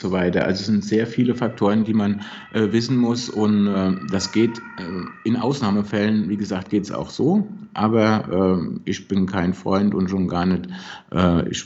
so 0.00 0.12
weiter. 0.12 0.44
Also 0.44 0.60
es 0.60 0.66
sind 0.66 0.84
sehr 0.84 1.08
viele 1.08 1.34
Faktoren, 1.34 1.82
die 1.82 1.92
man 1.92 2.22
äh, 2.52 2.70
wissen 2.70 2.96
muss 2.96 3.28
und 3.28 3.66
äh, 3.66 3.96
das 4.10 4.30
geht 4.30 4.58
äh, 4.58 4.82
in 5.24 5.36
Ausnahmefällen, 5.36 6.28
wie 6.28 6.36
gesagt, 6.36 6.70
geht 6.70 6.84
es 6.84 6.92
auch 6.92 7.10
so, 7.10 7.48
aber 7.74 8.60
äh, 8.62 8.80
ich 8.84 9.08
bin 9.08 9.26
kein 9.26 9.54
Freund 9.54 9.96
und 9.96 10.08
schon 10.08 10.28
gar 10.28 10.46
nicht. 10.46 10.68
Äh, 11.12 11.48
ich, 11.48 11.64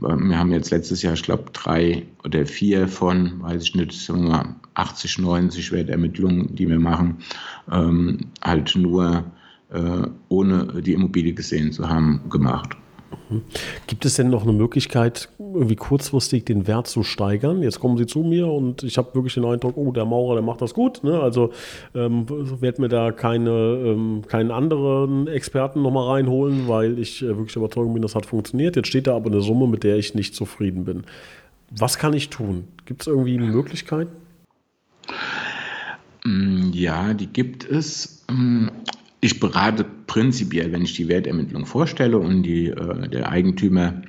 wir 0.00 0.38
haben 0.38 0.50
jetzt 0.50 0.72
letztes 0.72 1.02
Jahr, 1.02 1.14
ich 1.14 1.22
glaube, 1.22 1.44
drei 1.52 2.06
oder 2.24 2.46
vier 2.46 2.88
von, 2.88 3.40
weiß 3.42 3.62
ich 3.62 3.74
nicht, 3.76 3.92
sagen 3.92 4.28
wir 4.28 4.56
80, 4.74 5.20
90 5.20 5.70
Wertermittlungen, 5.70 6.56
die 6.56 6.68
wir 6.68 6.80
machen, 6.80 7.18
ähm, 7.70 8.18
halt 8.42 8.74
nur 8.74 9.24
äh, 9.70 10.08
ohne 10.28 10.82
die 10.82 10.94
Immobilie 10.94 11.32
gesehen 11.32 11.70
zu 11.70 11.88
haben, 11.88 12.22
gemacht. 12.28 12.76
Mhm. 13.28 13.42
Gibt 13.86 14.04
es 14.04 14.14
denn 14.14 14.30
noch 14.30 14.42
eine 14.42 14.52
Möglichkeit, 14.52 15.28
irgendwie 15.38 15.76
kurzfristig 15.76 16.44
den 16.44 16.66
Wert 16.66 16.86
zu 16.86 17.02
steigern? 17.02 17.62
Jetzt 17.62 17.80
kommen 17.80 17.96
Sie 17.96 18.06
zu 18.06 18.20
mir 18.20 18.46
und 18.46 18.82
ich 18.82 18.98
habe 18.98 19.14
wirklich 19.14 19.34
den 19.34 19.44
Eindruck, 19.44 19.76
oh, 19.76 19.92
der 19.92 20.04
Maurer, 20.04 20.34
der 20.34 20.42
macht 20.42 20.62
das 20.62 20.74
gut. 20.74 21.02
Ne? 21.04 21.20
Also 21.20 21.50
ähm, 21.94 22.26
werde 22.28 22.80
mir 22.80 22.88
da 22.88 23.12
keine, 23.12 23.50
ähm, 23.50 24.22
keinen 24.26 24.50
anderen 24.50 25.26
Experten 25.26 25.82
nochmal 25.82 26.16
reinholen, 26.16 26.68
weil 26.68 26.98
ich 26.98 27.22
äh, 27.22 27.28
wirklich 27.28 27.56
überzeugt 27.56 27.92
bin, 27.92 28.02
das 28.02 28.14
hat 28.14 28.26
funktioniert. 28.26 28.76
Jetzt 28.76 28.88
steht 28.88 29.06
da 29.06 29.16
aber 29.16 29.30
eine 29.30 29.40
Summe, 29.40 29.66
mit 29.66 29.84
der 29.84 29.96
ich 29.96 30.14
nicht 30.14 30.34
zufrieden 30.34 30.84
bin. 30.84 31.04
Was 31.70 31.98
kann 31.98 32.12
ich 32.12 32.28
tun? 32.28 32.64
Gibt 32.84 33.02
es 33.02 33.06
irgendwie 33.06 33.36
eine 33.36 33.46
Möglichkeit? 33.46 34.08
Mm, 36.24 36.70
ja, 36.72 37.14
die 37.14 37.26
gibt 37.26 37.64
es. 37.64 38.24
Ich 39.24 39.38
berate 39.38 39.86
prinzipiell, 40.08 40.72
wenn 40.72 40.82
ich 40.82 40.94
die 40.94 41.06
Wertermittlung 41.06 41.64
vorstelle 41.64 42.18
und 42.18 42.42
die, 42.42 42.66
äh, 42.66 43.08
der 43.08 43.30
Eigentümer 43.30 44.02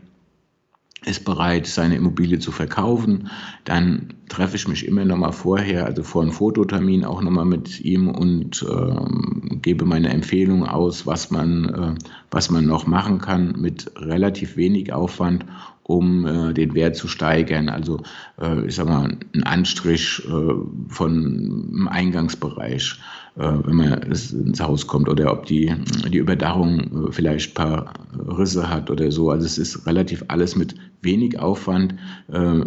ist 1.05 1.23
bereit, 1.23 1.67
seine 1.67 1.97
Immobilie 1.97 2.39
zu 2.39 2.51
verkaufen, 2.51 3.29
dann 3.63 4.15
treffe 4.27 4.55
ich 4.55 4.67
mich 4.67 4.87
immer 4.87 5.05
noch 5.05 5.17
mal 5.17 5.31
vorher, 5.31 5.85
also 5.85 6.01
vor 6.01 6.23
einem 6.23 6.31
Fototermin 6.31 7.05
auch 7.05 7.21
noch 7.21 7.29
mal 7.29 7.45
mit 7.45 7.79
ihm 7.81 8.09
und 8.09 8.65
äh, 8.67 9.57
gebe 9.61 9.85
meine 9.85 10.09
Empfehlung 10.09 10.65
aus, 10.65 11.05
was 11.05 11.29
man, 11.29 11.65
äh, 11.69 11.95
was 12.31 12.49
man 12.49 12.65
noch 12.65 12.87
machen 12.87 13.19
kann 13.19 13.53
mit 13.59 13.91
relativ 13.95 14.57
wenig 14.57 14.93
Aufwand, 14.93 15.45
um 15.83 16.25
äh, 16.25 16.53
den 16.53 16.73
Wert 16.73 16.95
zu 16.95 17.07
steigern. 17.07 17.69
Also 17.69 18.01
äh, 18.41 18.65
ich 18.65 18.75
sag 18.75 18.87
mal, 18.87 19.17
ein 19.33 19.43
Anstrich 19.43 20.21
äh, 20.25 20.53
von 20.87 21.11
einem 21.11 21.87
Eingangsbereich, 21.89 22.99
äh, 23.35 23.41
wenn 23.41 23.75
man 23.75 24.01
ins 24.03 24.61
Haus 24.61 24.87
kommt, 24.87 25.09
oder 25.09 25.31
ob 25.31 25.45
die, 25.45 25.75
die 26.09 26.17
Überdachung 26.17 27.07
äh, 27.07 27.11
vielleicht 27.11 27.51
ein 27.51 27.53
paar 27.53 27.93
Risse 28.37 28.69
hat 28.69 28.89
oder 28.89 29.11
so. 29.11 29.29
Also 29.29 29.45
es 29.45 29.57
ist 29.57 29.85
relativ 29.85 30.23
alles 30.29 30.55
mit 30.55 30.75
wenig 31.01 31.37
Aufwand 31.37 31.95
äh, 32.31 32.61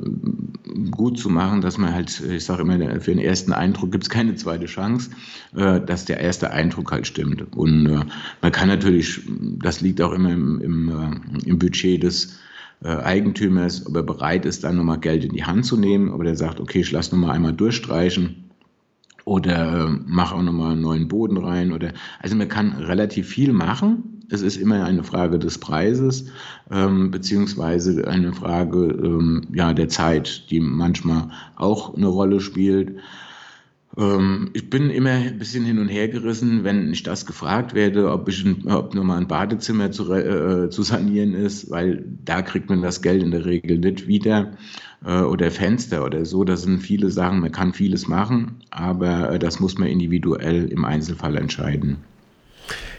gut 0.90 1.18
zu 1.18 1.30
machen, 1.30 1.62
dass 1.62 1.78
man 1.78 1.94
halt, 1.94 2.20
ich 2.20 2.44
sage 2.44 2.62
immer, 2.62 2.78
für 3.00 3.12
den 3.12 3.18
ersten 3.18 3.54
Eindruck 3.54 3.92
gibt 3.92 4.04
es 4.04 4.10
keine 4.10 4.34
zweite 4.34 4.66
Chance, 4.66 5.10
dass 5.52 6.04
der 6.04 6.20
erste 6.20 6.50
Eindruck 6.50 6.92
halt 6.92 7.06
stimmt. 7.06 7.56
Und 7.56 7.84
man 7.84 8.52
kann 8.52 8.68
natürlich, 8.68 9.22
das 9.62 9.80
liegt 9.80 10.02
auch 10.02 10.12
immer 10.12 10.32
im, 10.32 10.60
im, 10.60 11.20
im 11.46 11.58
Budget 11.58 12.02
des 12.02 12.38
äh, 12.82 12.88
Eigentümers, 12.88 13.86
ob 13.86 13.96
er 13.96 14.02
bereit 14.02 14.44
ist, 14.44 14.64
dann 14.64 14.76
nochmal 14.76 15.00
Geld 15.00 15.24
in 15.24 15.32
die 15.32 15.44
Hand 15.44 15.64
zu 15.64 15.76
nehmen, 15.76 16.10
ob 16.10 16.22
er 16.24 16.36
sagt, 16.36 16.60
okay, 16.60 16.80
ich 16.80 16.92
lasse 16.92 17.14
nochmal 17.14 17.34
einmal 17.34 17.52
durchstreichen 17.52 18.44
oder 19.26 19.86
äh, 19.86 19.90
mache 20.06 20.36
auch 20.36 20.42
nochmal 20.42 20.72
einen 20.72 20.82
neuen 20.82 21.08
Boden 21.08 21.36
rein. 21.36 21.72
Oder, 21.72 21.92
also 22.20 22.36
man 22.36 22.48
kann 22.48 22.72
relativ 22.72 23.28
viel 23.28 23.52
machen. 23.52 24.22
Es 24.30 24.40
ist 24.40 24.56
immer 24.56 24.84
eine 24.84 25.04
Frage 25.04 25.38
des 25.38 25.58
Preises, 25.58 26.26
ähm, 26.70 27.10
beziehungsweise 27.10 28.06
eine 28.06 28.32
Frage 28.32 28.86
ähm, 28.86 29.42
ja, 29.52 29.72
der 29.74 29.88
Zeit, 29.88 30.50
die 30.50 30.60
manchmal 30.60 31.30
auch 31.56 31.94
eine 31.94 32.06
Rolle 32.06 32.40
spielt. 32.40 32.96
Ähm, 33.98 34.50
ich 34.52 34.68
bin 34.68 34.90
immer 34.90 35.10
ein 35.10 35.38
bisschen 35.38 35.64
hin 35.64 35.78
und 35.78 35.88
her 35.88 36.08
gerissen, 36.08 36.64
wenn 36.64 36.92
ich 36.92 37.02
das 37.02 37.26
gefragt 37.26 37.74
werde, 37.74 38.10
ob, 38.10 38.28
ich, 38.28 38.44
ob 38.66 38.94
nur 38.94 39.04
mal 39.04 39.18
ein 39.18 39.28
Badezimmer 39.28 39.90
zu, 39.90 40.12
äh, 40.12 40.68
zu 40.70 40.82
sanieren 40.82 41.34
ist, 41.34 41.70
weil 41.70 42.04
da 42.24 42.42
kriegt 42.42 42.68
man 42.68 42.82
das 42.82 43.02
Geld 43.02 43.22
in 43.22 43.30
der 43.30 43.46
Regel 43.46 43.78
nicht 43.78 44.06
wieder 44.06 44.52
äh, 45.04 45.20
oder 45.20 45.50
Fenster 45.50 46.04
oder 46.04 46.24
so. 46.24 46.44
Das 46.44 46.62
sind 46.62 46.80
viele 46.80 47.10
Sachen, 47.10 47.40
man 47.40 47.52
kann 47.52 47.72
vieles 47.72 48.06
machen, 48.08 48.56
aber 48.70 49.32
äh, 49.32 49.38
das 49.38 49.60
muss 49.60 49.78
man 49.78 49.88
individuell 49.88 50.68
im 50.68 50.84
Einzelfall 50.84 51.36
entscheiden. 51.36 51.98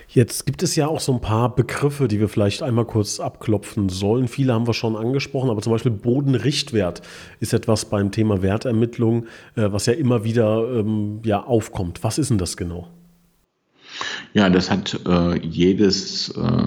Jetzt 0.10 0.46
gibt 0.46 0.64
es 0.64 0.76
ja 0.76 0.88
auch 0.88 1.00
so 1.00 1.14
ein 1.14 1.22
paar 1.22 1.54
Begriffe, 1.54 2.08
die 2.08 2.20
wir 2.20 2.30
vielleicht 2.30 2.64
einmal 2.64 2.86
kurz 2.86 3.20
abklopfen 3.20 3.90
sollen. 3.90 4.28
Viele 4.28 4.54
haben 4.54 4.66
wir 4.66 4.74
schon 4.74 4.96
angesprochen, 4.96 5.50
aber 5.50 5.62
zum 5.62 5.74
Beispiel 5.74 5.92
Bodenrichtwert 5.92 7.02
ist 7.40 7.54
etwas 7.54 7.86
beim 7.86 8.12
Thema 8.12 8.42
Wertermittlung, 8.42 9.26
äh, 9.56 9.72
was 9.72 9.86
ja 9.86 9.94
immer 9.94 10.24
wieder 10.24 10.68
ähm, 10.80 11.22
ja, 11.24 11.44
aufkommt. 11.44 12.04
Was 12.04 12.18
ist 12.18 12.30
denn 12.30 12.38
das 12.38 12.58
genau? 12.58 12.88
Ja, 14.34 14.50
das 14.50 14.70
hat 14.70 15.00
äh, 15.08 15.40
jedes, 15.40 16.30
äh, 16.30 16.64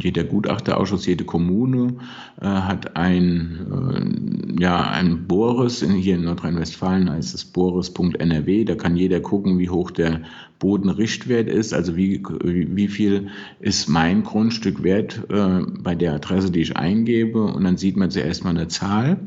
jeder 0.00 0.24
Gutachterausschuss, 0.24 1.06
jede 1.06 1.24
Kommune 1.24 1.94
äh, 2.40 2.46
hat 2.46 2.96
ein, 2.96 4.56
äh, 4.56 4.62
ja, 4.62 4.88
ein 4.90 5.26
Boris, 5.26 5.82
in, 5.82 5.92
hier 5.92 6.14
in 6.16 6.24
Nordrhein-Westfalen 6.24 7.10
heißt 7.10 7.34
es 7.34 7.44
boris.nrw, 7.44 8.64
da 8.64 8.74
kann 8.74 8.96
jeder 8.96 9.20
gucken, 9.20 9.58
wie 9.58 9.70
hoch 9.70 9.90
der 9.90 10.22
Bodenrichtwert 10.58 11.48
ist, 11.48 11.72
also 11.72 11.96
wie, 11.96 12.22
wie 12.42 12.88
viel 12.88 13.28
ist 13.60 13.88
mein 13.88 14.22
Grundstück 14.24 14.82
wert 14.82 15.24
äh, 15.30 15.60
bei 15.80 15.94
der 15.94 16.14
Adresse, 16.14 16.50
die 16.50 16.60
ich 16.60 16.76
eingebe. 16.76 17.42
Und 17.42 17.64
dann 17.64 17.76
sieht 17.76 17.96
man 17.96 18.10
zuerst 18.10 18.44
mal 18.44 18.50
eine 18.50 18.68
Zahl. 18.68 19.18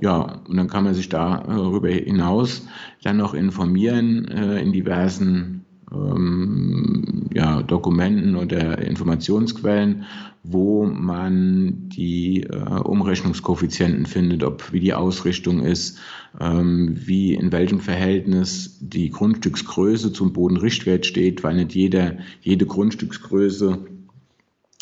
Ja, 0.00 0.40
und 0.48 0.56
dann 0.56 0.68
kann 0.68 0.84
man 0.84 0.94
sich 0.94 1.08
darüber 1.08 1.88
hinaus 1.88 2.66
dann 3.02 3.18
noch 3.18 3.34
informieren 3.34 4.28
äh, 4.28 4.60
in 4.60 4.72
diversen 4.72 5.59
ähm, 5.92 7.28
ja, 7.32 7.62
Dokumenten 7.62 8.36
oder 8.36 8.78
Informationsquellen, 8.78 10.04
wo 10.42 10.86
man 10.86 11.88
die 11.88 12.44
äh, 12.44 12.56
Umrechnungskoeffizienten 12.56 14.06
findet, 14.06 14.42
ob 14.42 14.72
wie 14.72 14.80
die 14.80 14.94
Ausrichtung 14.94 15.60
ist, 15.60 15.98
ähm, 16.40 16.94
wie 16.94 17.34
in 17.34 17.52
welchem 17.52 17.80
Verhältnis 17.80 18.78
die 18.80 19.10
Grundstücksgröße 19.10 20.12
zum 20.12 20.32
Bodenrichtwert 20.32 21.06
steht, 21.06 21.42
weil 21.44 21.56
nicht 21.56 21.74
jeder, 21.74 22.18
jede 22.40 22.66
Grundstücksgröße 22.66 23.78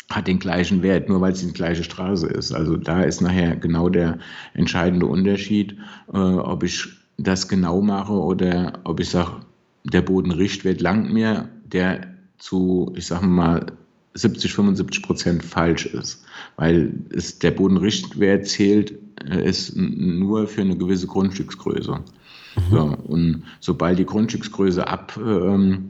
hat 0.09 0.27
den 0.27 0.39
gleichen 0.39 0.81
Wert, 0.81 1.07
nur 1.07 1.21
weil 1.21 1.33
es 1.33 1.45
die 1.45 1.53
gleiche 1.53 1.83
Straße 1.83 2.27
ist. 2.27 2.51
Also 2.51 2.77
da 2.77 3.03
ist 3.03 3.21
nachher 3.21 3.55
genau 3.55 3.89
der 3.89 4.17
entscheidende 4.53 5.05
Unterschied, 5.05 5.77
äh, 6.11 6.17
ob 6.17 6.63
ich 6.63 6.87
das 7.17 7.47
genau 7.47 7.81
mache 7.81 8.13
oder 8.13 8.79
ob 8.85 8.99
ich 9.01 9.09
sage, 9.09 9.41
der 9.83 10.01
Bodenrichtwert 10.01 10.81
langt 10.81 11.11
mir, 11.13 11.49
der 11.65 12.07
zu, 12.37 12.93
ich 12.95 13.07
sage 13.07 13.27
mal, 13.27 13.65
70, 14.13 14.53
75 14.53 15.03
Prozent 15.03 15.43
falsch 15.43 15.85
ist, 15.85 16.25
weil 16.55 16.93
es, 17.11 17.39
der 17.39 17.51
Bodenrichtwert 17.51 18.47
zählt 18.47 18.97
äh, 19.23 19.47
ist 19.47 19.75
nur 19.75 20.47
für 20.47 20.61
eine 20.61 20.77
gewisse 20.77 21.07
Grundstücksgröße. 21.07 21.91
Mhm. 21.91 22.71
So, 22.71 22.97
und 23.07 23.43
sobald 23.59 23.99
die 23.99 24.05
Grundstücksgröße 24.05 24.87
ab, 24.87 25.17
ähm, 25.17 25.89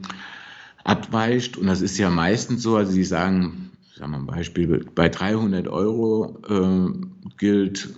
abweicht, 0.84 1.56
und 1.56 1.66
das 1.66 1.80
ist 1.80 1.98
ja 1.98 2.10
meistens 2.10 2.62
so, 2.62 2.76
also 2.76 2.92
Sie 2.92 3.04
sagen, 3.04 3.70
sagen 3.96 4.12
wir 4.12 4.18
ein 4.18 4.26
Beispiel, 4.26 4.86
bei 4.94 5.08
300 5.08 5.68
Euro 5.68 6.38
äh, 6.48 7.36
gilt 7.38 7.90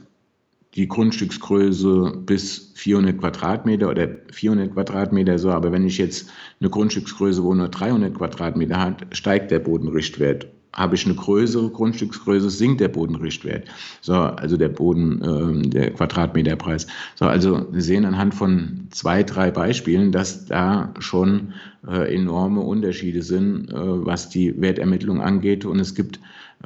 die 0.74 0.88
Grundstücksgröße 0.88 2.22
bis 2.24 2.72
400 2.74 3.18
Quadratmeter 3.18 3.90
oder 3.90 4.08
400 4.30 4.72
Quadratmeter 4.72 5.38
so, 5.38 5.50
aber 5.50 5.70
wenn 5.70 5.87
ich 5.87 5.98
jetzt 5.98 6.30
eine 6.61 6.70
Grundstücksgröße, 6.70 7.42
wo 7.42 7.54
nur 7.54 7.68
300 7.68 8.14
Quadratmeter 8.16 8.80
hat, 8.80 9.06
steigt 9.12 9.50
der 9.50 9.58
Bodenrichtwert. 9.58 10.46
Habe 10.72 10.94
ich 10.94 11.04
eine 11.04 11.14
größere 11.14 11.68
Grundstücksgröße, 11.68 12.48
sinkt 12.48 12.80
der 12.80 12.88
Bodenrichtwert. 12.88 13.68
So, 14.00 14.14
also 14.14 14.56
der 14.56 14.70
Boden, 14.70 15.20
äh, 15.20 15.68
der 15.68 15.90
Quadratmeterpreis. 15.90 16.87
So, 17.14 17.26
also 17.26 17.66
wir 17.70 17.82
sehen 17.82 18.06
anhand 18.06 18.35
von 18.35 18.87
zwei, 18.88 19.22
drei 19.22 19.50
Beispielen, 19.50 20.12
dass 20.12 20.46
da 20.46 20.94
schon 20.98 21.52
äh, 21.87 22.14
enorme 22.14 22.62
Unterschiede 22.62 23.20
sind, 23.20 23.70
äh, 23.70 23.74
was 23.76 24.30
die 24.30 24.58
Wertermittlung 24.62 25.20
angeht. 25.20 25.66
Und 25.66 25.78
es 25.78 25.94
gibt 25.94 26.20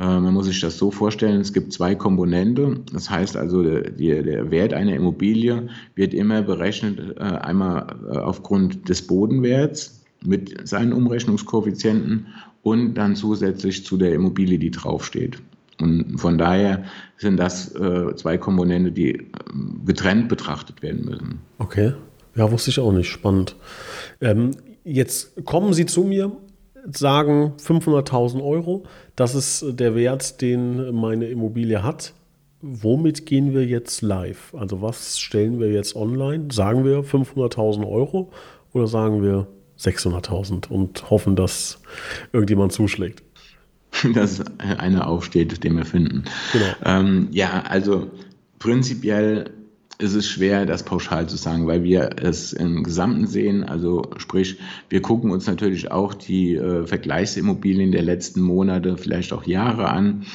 man 0.05 0.35
muss 0.35 0.47
sich 0.47 0.61
das 0.61 0.77
so 0.77 0.91
vorstellen, 0.91 1.41
es 1.41 1.53
gibt 1.53 1.73
zwei 1.73 1.95
Komponente. 1.95 2.81
Das 2.93 3.09
heißt 3.09 3.37
also, 3.37 3.63
der, 3.63 3.91
der 3.91 4.51
Wert 4.51 4.75
einer 4.75 4.95
Immobilie 4.95 5.69
wird 5.95 6.13
immer 6.13 6.43
berechnet, 6.43 7.17
äh, 7.19 7.23
einmal 7.23 7.97
äh, 8.13 8.19
aufgrund 8.19 8.89
des 8.89 9.07
Bodenwerts 9.07 10.05
mit 10.25 10.69
seinen 10.69 10.93
Umrechnungskoeffizienten 10.93 12.27
und 12.63 12.95
dann 12.95 13.17
zusätzlich 13.17 13.85
zu 13.85 13.97
der 13.97 14.13
Immobilie, 14.13 14.59
die 14.59 14.71
draufsteht. 14.71 15.39
Und 15.81 16.19
von 16.19 16.39
daher 16.39 16.85
sind 17.19 17.37
das 17.37 17.71
zwei 17.71 18.39
Komponente, 18.39 18.91
die 18.93 19.27
getrennt 19.85 20.31
betrachtet 20.31 20.83
werden 20.83 21.05
müssen. 21.05 21.41
Okay, 21.59 21.93
ja, 22.35 22.51
wusste 22.51 22.71
ich 22.71 22.81
auch 22.81 22.93
nicht. 22.93 23.11
Spannend. 23.11 23.57
Ähm, 24.23 24.53
jetzt 24.85 25.45
kommen 25.45 25.75
Sie 25.75 25.85
zu 25.85 26.05
mir 26.05 26.33
sagen 26.93 27.55
500.000 27.59 28.43
Euro, 28.43 28.85
das 29.17 29.35
ist 29.35 29.65
der 29.81 29.95
Wert, 29.95 30.41
den 30.43 30.95
meine 30.95 31.27
Immobilie 31.27 31.83
hat. 31.83 32.13
Womit 32.61 33.27
gehen 33.27 33.55
wir 33.55 33.65
jetzt 33.65 34.03
live? 34.03 34.55
Also 34.55 34.83
was 34.83 35.19
stellen 35.19 35.59
wir 35.59 35.73
jetzt 35.73 35.97
online? 35.97 36.49
Sagen 36.53 36.85
wir 36.85 37.01
500.000 37.01 37.87
Euro 37.89 38.33
oder 38.73 38.87
sagen 38.87 39.23
wir 39.23 39.47
600.000 39.79 40.69
und 40.69 41.11
hoffen, 41.11 41.37
dass 41.37 41.81
irgendjemand 42.33 42.73
zuschlägt? 42.73 43.23
Dass 44.15 44.45
einer 44.59 45.07
aufsteht, 45.07 45.65
den 45.65 45.77
wir 45.77 45.87
finden. 45.87 46.25
Genau. 46.53 46.67
Ähm, 46.85 47.29
ja, 47.31 47.63
also 47.63 48.11
prinzipiell 48.59 49.51
ist 49.99 50.15
es 50.15 50.29
schwer, 50.29 50.67
das 50.67 50.83
pauschal 50.83 51.29
zu 51.29 51.37
sagen, 51.37 51.67
weil 51.67 51.83
wir 51.83 52.11
es 52.21 52.53
im 52.53 52.83
Gesamten 52.83 53.27
sehen. 53.27 53.65
Also 53.65 54.03
sprich, 54.19 54.59
wir 54.89 55.01
gucken 55.01 55.31
uns 55.31 55.47
natürlich 55.47 55.91
auch 55.91 56.13
die 56.15 56.55
äh, 56.55 56.87
Vergleichsimmobilien 56.87 57.93
der 57.93 58.03
letzten 58.03 58.43
Monate, 58.43 58.97
vielleicht 58.99 59.33
auch 59.33 59.45
Jahre 59.45 59.89
an. 59.89 60.27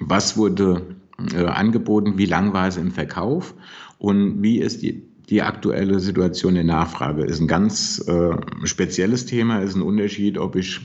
Was 0.00 0.36
wurde 0.36 0.96
äh, 1.34 1.44
angeboten? 1.44 2.18
Wie 2.18 2.26
lang 2.26 2.52
war 2.52 2.68
es 2.68 2.76
im 2.76 2.92
Verkauf? 2.92 3.54
Und 3.98 4.42
wie 4.42 4.60
ist 4.60 4.82
die, 4.82 5.02
die 5.28 5.42
aktuelle 5.42 5.98
Situation 5.98 6.54
der 6.54 6.64
Nachfrage? 6.64 7.24
Ist 7.24 7.40
ein 7.40 7.48
ganz 7.48 8.06
äh, 8.06 8.36
spezielles 8.64 9.26
Thema, 9.26 9.58
ist 9.58 9.74
ein 9.74 9.82
Unterschied, 9.82 10.38
ob 10.38 10.54
ich 10.54 10.80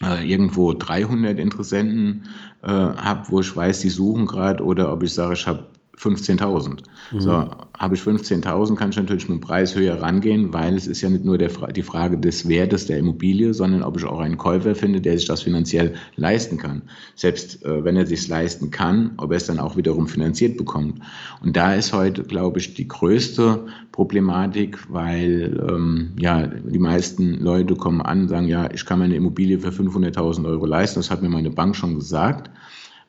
äh, 0.00 0.30
irgendwo 0.30 0.72
300 0.72 1.40
Interessenten 1.40 2.28
äh, 2.62 2.68
habe, 2.68 3.30
wo 3.30 3.40
ich 3.40 3.54
weiß, 3.54 3.80
die 3.80 3.90
suchen 3.90 4.26
gerade, 4.26 4.64
oder 4.64 4.92
ob 4.92 5.02
ich 5.02 5.12
sage, 5.12 5.34
ich 5.34 5.48
habe 5.48 5.66
15.000. 6.00 6.82
Mhm. 7.12 7.20
So, 7.20 7.30
habe 7.78 7.94
ich 7.94 8.00
15.000, 8.00 8.74
kann 8.74 8.90
ich 8.90 8.96
natürlich 8.96 9.28
mit 9.28 9.38
dem 9.38 9.40
Preis 9.40 9.74
höher 9.74 10.00
rangehen, 10.00 10.52
weil 10.52 10.74
es 10.74 10.86
ist 10.86 11.02
ja 11.02 11.10
nicht 11.10 11.24
nur 11.24 11.36
der, 11.36 11.48
die 11.48 11.82
Frage 11.82 12.18
des 12.18 12.48
Wertes 12.48 12.86
der 12.86 12.98
Immobilie, 12.98 13.52
sondern 13.52 13.82
ob 13.82 13.98
ich 13.98 14.04
auch 14.04 14.20
einen 14.20 14.38
Käufer 14.38 14.74
finde, 14.74 15.00
der 15.00 15.18
sich 15.18 15.26
das 15.26 15.42
finanziell 15.42 15.94
leisten 16.16 16.56
kann. 16.56 16.82
Selbst 17.14 17.64
äh, 17.64 17.84
wenn 17.84 17.96
er 17.96 18.06
sich 18.06 18.26
leisten 18.28 18.70
kann, 18.70 19.12
ob 19.18 19.30
er 19.30 19.36
es 19.36 19.46
dann 19.46 19.58
auch 19.58 19.76
wiederum 19.76 20.08
finanziert 20.08 20.56
bekommt. 20.56 21.00
Und 21.42 21.56
da 21.56 21.74
ist 21.74 21.92
heute, 21.92 22.22
glaube 22.22 22.58
ich, 22.58 22.74
die 22.74 22.88
größte 22.88 23.66
Problematik, 23.92 24.78
weil 24.90 25.62
ähm, 25.68 26.12
ja 26.18 26.46
die 26.46 26.78
meisten 26.78 27.34
Leute 27.34 27.74
kommen 27.74 28.00
an 28.00 28.22
und 28.22 28.28
sagen, 28.28 28.48
ja, 28.48 28.70
ich 28.72 28.86
kann 28.86 28.98
meine 28.98 29.16
Immobilie 29.16 29.58
für 29.58 29.70
500.000 29.70 30.46
Euro 30.46 30.64
leisten. 30.64 30.98
Das 30.98 31.10
hat 31.10 31.22
mir 31.22 31.28
meine 31.28 31.50
Bank 31.50 31.76
schon 31.76 31.96
gesagt. 31.96 32.50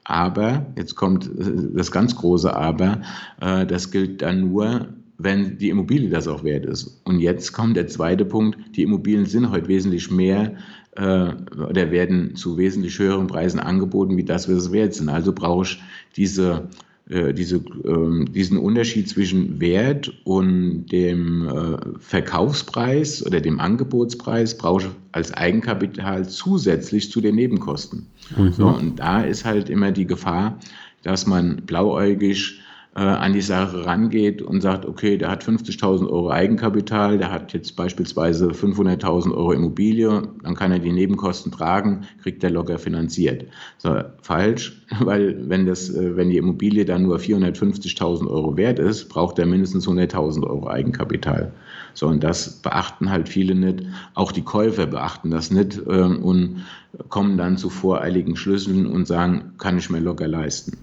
Aber, 0.03 0.65
jetzt 0.75 0.95
kommt 0.95 1.25
äh, 1.25 1.75
das 1.75 1.91
ganz 1.91 2.15
große 2.15 2.55
Aber, 2.55 3.01
äh, 3.39 3.65
das 3.65 3.91
gilt 3.91 4.21
dann 4.21 4.49
nur, 4.51 4.89
wenn 5.17 5.57
die 5.57 5.69
Immobilie 5.69 6.09
das 6.09 6.27
auch 6.27 6.43
wert 6.43 6.65
ist. 6.65 7.01
Und 7.03 7.19
jetzt 7.19 7.53
kommt 7.53 7.77
der 7.77 7.87
zweite 7.87 8.25
Punkt, 8.25 8.57
die 8.75 8.83
Immobilien 8.83 9.25
sind 9.25 9.51
heute 9.51 9.67
wesentlich 9.67 10.09
mehr 10.09 10.55
äh, 10.95 11.33
oder 11.55 11.91
werden 11.91 12.35
zu 12.35 12.57
wesentlich 12.57 12.97
höheren 12.97 13.27
Preisen 13.27 13.59
angeboten, 13.59 14.17
wie 14.17 14.25
das, 14.25 14.49
was 14.49 14.55
es 14.55 14.71
wert 14.71 14.93
sind. 14.93 15.09
Also 15.09 15.33
brauche 15.33 15.63
ich 15.63 15.83
diese 16.15 16.69
äh, 17.11 17.33
diese, 17.33 17.57
äh, 17.57 18.25
diesen 18.25 18.57
Unterschied 18.57 19.09
zwischen 19.09 19.59
Wert 19.59 20.13
und 20.23 20.85
dem 20.87 21.45
äh, 21.45 21.77
Verkaufspreis 21.99 23.25
oder 23.25 23.41
dem 23.41 23.59
Angebotspreis 23.59 24.57
brauche 24.57 24.83
ich 24.83 24.89
als 25.11 25.33
Eigenkapital 25.33 26.27
zusätzlich 26.29 27.11
zu 27.11 27.19
den 27.19 27.35
Nebenkosten. 27.35 28.07
Mhm. 28.37 28.53
So, 28.53 28.67
und 28.67 28.99
da 28.99 29.21
ist 29.21 29.43
halt 29.43 29.69
immer 29.69 29.91
die 29.91 30.07
Gefahr, 30.07 30.57
dass 31.03 31.27
man 31.27 31.57
blauäugig 31.65 32.60
an 32.99 33.31
die 33.31 33.41
Sache 33.41 33.85
rangeht 33.85 34.41
und 34.41 34.59
sagt, 34.59 34.85
okay, 34.85 35.17
der 35.17 35.31
hat 35.31 35.45
50.000 35.45 36.09
Euro 36.09 36.29
Eigenkapital, 36.29 37.17
der 37.17 37.31
hat 37.31 37.53
jetzt 37.53 37.77
beispielsweise 37.77 38.49
500.000 38.49 39.33
Euro 39.33 39.53
Immobilie, 39.53 40.23
dann 40.43 40.55
kann 40.55 40.73
er 40.73 40.79
die 40.79 40.91
Nebenkosten 40.91 41.53
tragen, 41.53 42.01
kriegt 42.21 42.43
er 42.43 42.49
locker 42.49 42.77
finanziert. 42.77 43.45
So, 43.77 44.01
falsch, 44.21 44.83
weil 44.99 45.49
wenn, 45.49 45.65
das, 45.65 45.89
äh, 45.89 46.17
wenn 46.17 46.31
die 46.31 46.37
Immobilie 46.37 46.83
dann 46.83 47.03
nur 47.03 47.17
450.000 47.17 48.27
Euro 48.27 48.57
wert 48.57 48.77
ist, 48.77 49.07
braucht 49.07 49.39
er 49.39 49.45
mindestens 49.45 49.87
100.000 49.87 50.45
Euro 50.45 50.67
Eigenkapital. 50.67 51.53
So, 51.93 52.07
und 52.07 52.21
das 52.21 52.61
beachten 52.61 53.09
halt 53.09 53.29
viele 53.29 53.55
nicht. 53.55 53.83
Auch 54.15 54.33
die 54.33 54.43
Käufer 54.43 54.85
beachten 54.85 55.31
das 55.31 55.49
nicht 55.49 55.77
äh, 55.87 56.01
und 56.01 56.65
kommen 57.07 57.37
dann 57.37 57.55
zu 57.55 57.69
voreiligen 57.69 58.35
Schlüsseln 58.35 58.85
und 58.85 59.07
sagen, 59.07 59.53
kann 59.57 59.77
ich 59.77 59.89
mir 59.89 60.01
locker 60.01 60.27
leisten. 60.27 60.77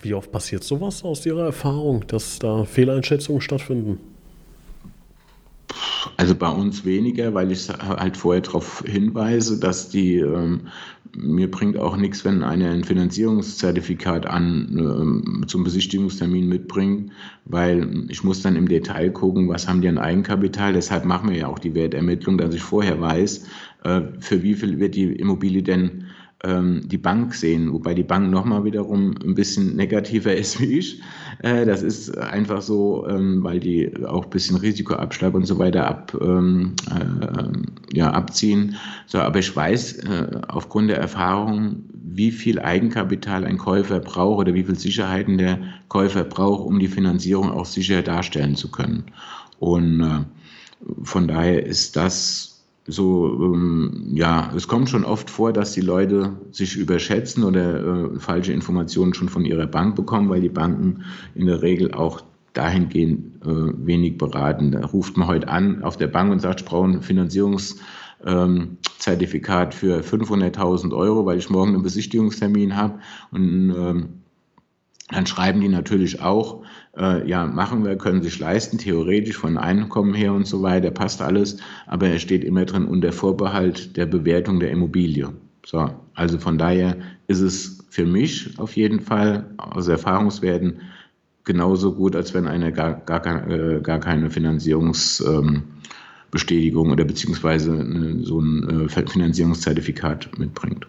Wie 0.00 0.14
oft 0.14 0.32
passiert 0.32 0.64
sowas 0.64 1.04
aus 1.04 1.26
Ihrer 1.26 1.44
Erfahrung, 1.44 2.06
dass 2.06 2.38
da 2.38 2.64
Fehleinschätzungen 2.64 3.40
stattfinden? 3.40 4.00
Also 6.16 6.34
bei 6.34 6.48
uns 6.48 6.84
weniger, 6.84 7.34
weil 7.34 7.52
ich 7.52 7.68
halt 7.68 8.16
vorher 8.16 8.42
darauf 8.42 8.82
hinweise, 8.86 9.58
dass 9.58 9.88
die, 9.88 10.16
ähm, 10.16 10.68
mir 11.16 11.50
bringt 11.50 11.78
auch 11.78 11.96
nichts, 11.96 12.24
wenn 12.24 12.42
einer 12.42 12.70
ein 12.70 12.84
Finanzierungszertifikat 12.84 14.26
an 14.26 14.76
ähm, 14.78 15.44
zum 15.46 15.64
Besichtigungstermin 15.64 16.48
mitbringt, 16.48 17.12
weil 17.44 18.06
ich 18.08 18.24
muss 18.24 18.42
dann 18.42 18.56
im 18.56 18.68
Detail 18.68 19.10
gucken, 19.10 19.48
was 19.48 19.68
haben 19.68 19.80
die 19.80 19.88
an 19.88 19.98
Eigenkapital. 19.98 20.72
Deshalb 20.72 21.04
machen 21.04 21.30
wir 21.30 21.36
ja 21.36 21.46
auch 21.46 21.58
die 21.58 21.74
Wertermittlung, 21.74 22.38
dass 22.38 22.54
ich 22.54 22.62
vorher 22.62 23.00
weiß, 23.00 23.46
äh, 23.84 24.00
für 24.18 24.42
wie 24.42 24.54
viel 24.54 24.78
wird 24.80 24.94
die 24.94 25.12
Immobilie 25.12 25.62
denn 25.62 26.06
ähm, 26.44 26.82
die 26.86 26.98
Bank 26.98 27.34
sehen, 27.34 27.72
wobei 27.72 27.94
die 27.94 28.02
Bank 28.02 28.30
nochmal 28.30 28.64
wiederum 28.64 29.14
ein 29.24 29.34
bisschen 29.34 29.76
negativer 29.76 30.34
ist 30.36 30.60
wie 30.60 30.78
ich. 30.78 31.00
Äh, 31.40 31.64
das 31.66 31.82
ist 31.82 32.16
einfach 32.18 32.62
so, 32.62 33.06
ähm, 33.08 33.42
weil 33.42 33.60
die 33.60 33.92
auch 34.04 34.24
ein 34.24 34.30
bisschen 34.30 34.56
Risikoabschlag 34.56 35.34
und 35.34 35.46
so 35.46 35.58
weiter 35.58 35.86
ab, 35.86 36.16
ähm, 36.20 36.72
äh, 36.90 37.96
ja, 37.96 38.10
abziehen. 38.10 38.76
So, 39.06 39.18
aber 39.18 39.38
ich 39.38 39.54
weiß 39.54 39.98
äh, 39.98 40.40
aufgrund 40.48 40.90
der 40.90 40.98
Erfahrung, 40.98 41.84
wie 41.92 42.30
viel 42.30 42.58
Eigenkapital 42.58 43.44
ein 43.44 43.58
Käufer 43.58 44.00
braucht 44.00 44.40
oder 44.40 44.54
wie 44.54 44.64
viel 44.64 44.78
Sicherheiten 44.78 45.38
der 45.38 45.58
Käufer 45.88 46.24
braucht, 46.24 46.66
um 46.66 46.78
die 46.78 46.88
Finanzierung 46.88 47.50
auch 47.50 47.66
sicher 47.66 48.02
darstellen 48.02 48.56
zu 48.56 48.70
können. 48.70 49.04
Und 49.60 50.00
äh, 50.00 50.24
von 51.04 51.28
daher 51.28 51.64
ist 51.64 51.96
das 51.96 52.51
so, 52.86 53.54
ähm, 53.54 54.08
ja, 54.12 54.52
es 54.56 54.66
kommt 54.66 54.90
schon 54.90 55.04
oft 55.04 55.30
vor, 55.30 55.52
dass 55.52 55.70
die 55.72 55.80
Leute 55.80 56.32
sich 56.50 56.76
überschätzen 56.76 57.44
oder 57.44 58.14
äh, 58.14 58.18
falsche 58.18 58.52
Informationen 58.52 59.14
schon 59.14 59.28
von 59.28 59.44
ihrer 59.44 59.66
Bank 59.66 59.94
bekommen, 59.94 60.28
weil 60.28 60.40
die 60.40 60.48
Banken 60.48 61.04
in 61.34 61.46
der 61.46 61.62
Regel 61.62 61.94
auch 61.94 62.22
dahingehend 62.54 63.40
äh, 63.44 63.86
wenig 63.86 64.18
beraten. 64.18 64.72
Da 64.72 64.84
ruft 64.84 65.16
man 65.16 65.28
heute 65.28 65.46
an 65.48 65.82
auf 65.82 65.96
der 65.96 66.08
Bank 66.08 66.32
und 66.32 66.40
sagt, 66.40 66.62
ich 66.62 66.66
brauche 66.66 66.88
ein 66.88 67.02
Finanzierungszertifikat 67.02 69.74
ähm, 69.74 69.78
für 69.78 70.00
500.000 70.00 70.92
Euro, 70.94 71.24
weil 71.24 71.38
ich 71.38 71.50
morgen 71.50 71.74
einen 71.74 71.84
Besichtigungstermin 71.84 72.76
habe 72.76 72.98
und 73.30 73.70
ähm, 73.70 74.21
dann 75.08 75.26
schreiben 75.26 75.60
die 75.60 75.68
natürlich 75.68 76.22
auch, 76.22 76.62
äh, 76.96 77.28
ja, 77.28 77.46
machen 77.46 77.84
wir, 77.84 77.96
können 77.96 78.22
sich 78.22 78.38
leisten, 78.38 78.78
theoretisch 78.78 79.36
von 79.36 79.58
Einkommen 79.58 80.14
her 80.14 80.32
und 80.32 80.46
so 80.46 80.62
weiter, 80.62 80.90
passt 80.90 81.20
alles, 81.20 81.58
aber 81.86 82.08
er 82.08 82.18
steht 82.18 82.44
immer 82.44 82.64
drin 82.64 82.86
unter 82.86 83.12
Vorbehalt 83.12 83.96
der 83.96 84.06
Bewertung 84.06 84.60
der 84.60 84.70
Immobilie. 84.70 85.28
So, 85.66 85.90
also 86.14 86.38
von 86.38 86.56
daher 86.58 86.96
ist 87.26 87.40
es 87.40 87.84
für 87.90 88.06
mich 88.06 88.58
auf 88.58 88.76
jeden 88.76 89.00
Fall 89.00 89.50
aus 89.58 89.88
Erfahrungswerten 89.88 90.80
genauso 91.44 91.94
gut, 91.94 92.16
als 92.16 92.32
wenn 92.34 92.48
einer 92.48 92.72
gar, 92.72 92.94
gar, 92.94 93.48
äh, 93.48 93.80
gar 93.82 94.00
keine 94.00 94.30
Finanzierungsbestätigung 94.30 96.86
ähm, 96.86 96.92
oder 96.92 97.04
beziehungsweise 97.04 98.20
so 98.22 98.40
ein 98.40 98.86
äh, 98.86 98.88
Finanzierungszertifikat 98.88 100.38
mitbringt. 100.38 100.86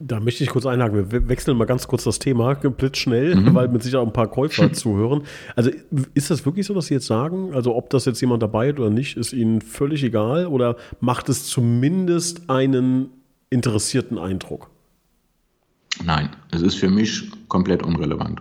Da 0.00 0.20
möchte 0.20 0.44
ich 0.44 0.50
kurz 0.50 0.64
einhaken. 0.64 1.10
Wir 1.10 1.28
wechseln 1.28 1.56
mal 1.56 1.64
ganz 1.64 1.88
kurz 1.88 2.04
das 2.04 2.20
Thema, 2.20 2.54
blitzschnell, 2.54 3.34
mhm. 3.34 3.54
weil 3.54 3.68
mit 3.68 3.82
sicher 3.82 4.00
auch 4.00 4.06
ein 4.06 4.12
paar 4.12 4.28
Käufer 4.28 4.72
zuhören. 4.72 5.22
Also 5.56 5.70
ist 6.14 6.30
das 6.30 6.46
wirklich 6.46 6.66
so, 6.66 6.74
dass 6.74 6.86
Sie 6.86 6.94
jetzt 6.94 7.06
sagen, 7.06 7.52
also 7.52 7.74
ob 7.74 7.90
das 7.90 8.04
jetzt 8.04 8.20
jemand 8.20 8.42
dabei 8.42 8.68
hat 8.68 8.78
oder 8.78 8.90
nicht, 8.90 9.16
ist 9.16 9.32
Ihnen 9.32 9.60
völlig 9.60 10.04
egal 10.04 10.46
oder 10.46 10.76
macht 11.00 11.28
es 11.28 11.46
zumindest 11.46 12.48
einen 12.48 13.08
interessierten 13.50 14.18
Eindruck? 14.18 14.70
Nein, 16.04 16.30
es 16.52 16.62
ist 16.62 16.76
für 16.76 16.90
mich 16.90 17.30
komplett 17.48 17.82
unrelevant. 17.82 18.40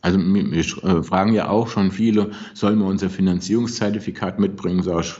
Also 0.00 0.18
mich 0.18 0.82
äh, 0.82 1.02
fragen 1.02 1.32
ja 1.32 1.48
auch 1.48 1.68
schon 1.68 1.90
viele, 1.90 2.30
sollen 2.54 2.78
wir 2.78 2.86
unser 2.86 3.10
Finanzierungszertifikat 3.10 4.38
mitbringen? 4.38 4.82
Sag 4.82 5.00
ich, 5.00 5.14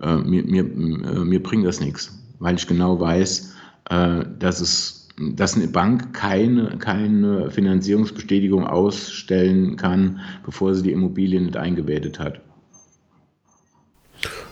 äh, 0.00 0.16
mir, 0.16 0.44
mir, 0.44 0.62
äh, 0.62 1.24
mir 1.24 1.42
bringt 1.42 1.66
das 1.66 1.80
nichts, 1.80 2.16
weil 2.38 2.56
ich 2.56 2.66
genau 2.66 2.98
weiß, 3.00 3.54
äh, 3.90 4.24
dass 4.38 4.60
es 4.60 4.97
dass 5.20 5.56
eine 5.56 5.68
Bank 5.68 6.12
keine, 6.12 6.78
keine 6.78 7.50
Finanzierungsbestätigung 7.50 8.66
ausstellen 8.66 9.76
kann, 9.76 10.20
bevor 10.44 10.74
sie 10.74 10.82
die 10.82 10.92
Immobilie 10.92 11.40
nicht 11.40 11.56
eingewertet 11.56 12.18
hat. 12.18 12.40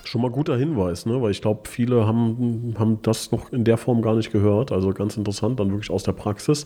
Schon 0.07 0.23
mal 0.23 0.31
guter 0.31 0.57
Hinweis, 0.57 1.05
ne? 1.05 1.21
weil 1.21 1.33
ich 1.33 1.43
glaube, 1.43 1.69
viele 1.69 2.07
haben, 2.07 2.75
haben 2.79 3.01
das 3.03 3.33
noch 3.33 3.53
in 3.53 3.65
der 3.65 3.77
Form 3.77 4.03
gar 4.03 4.15
nicht 4.15 4.31
gehört. 4.31 4.71
Also 4.71 4.93
ganz 4.93 5.17
interessant, 5.17 5.59
dann 5.59 5.71
wirklich 5.73 5.91
aus 5.91 6.05
der 6.05 6.13
Praxis. 6.13 6.65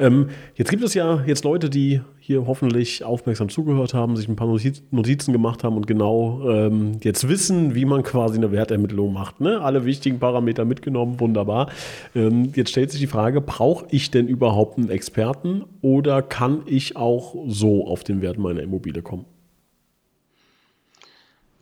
Ähm, 0.00 0.30
jetzt 0.56 0.70
gibt 0.70 0.82
es 0.82 0.92
ja 0.92 1.22
jetzt 1.24 1.44
Leute, 1.44 1.70
die 1.70 2.00
hier 2.18 2.48
hoffentlich 2.48 3.04
aufmerksam 3.04 3.48
zugehört 3.48 3.94
haben, 3.94 4.16
sich 4.16 4.28
ein 4.28 4.34
paar 4.34 4.48
Notizen 4.48 5.32
gemacht 5.32 5.62
haben 5.62 5.76
und 5.76 5.86
genau 5.86 6.50
ähm, 6.50 6.98
jetzt 7.04 7.28
wissen, 7.28 7.76
wie 7.76 7.84
man 7.84 8.02
quasi 8.02 8.38
eine 8.38 8.50
Wertermittlung 8.50 9.12
macht. 9.12 9.40
Ne? 9.40 9.60
Alle 9.60 9.84
wichtigen 9.84 10.18
Parameter 10.18 10.64
mitgenommen, 10.64 11.20
wunderbar. 11.20 11.70
Ähm, 12.16 12.50
jetzt 12.56 12.70
stellt 12.70 12.90
sich 12.90 13.00
die 13.00 13.06
Frage, 13.06 13.40
brauche 13.40 13.86
ich 13.90 14.10
denn 14.10 14.26
überhaupt 14.26 14.78
einen 14.78 14.90
Experten 14.90 15.62
oder 15.80 16.22
kann 16.22 16.62
ich 16.66 16.96
auch 16.96 17.36
so 17.46 17.86
auf 17.86 18.02
den 18.02 18.20
Wert 18.20 18.38
meiner 18.38 18.62
Immobilie 18.62 19.02
kommen? 19.02 19.26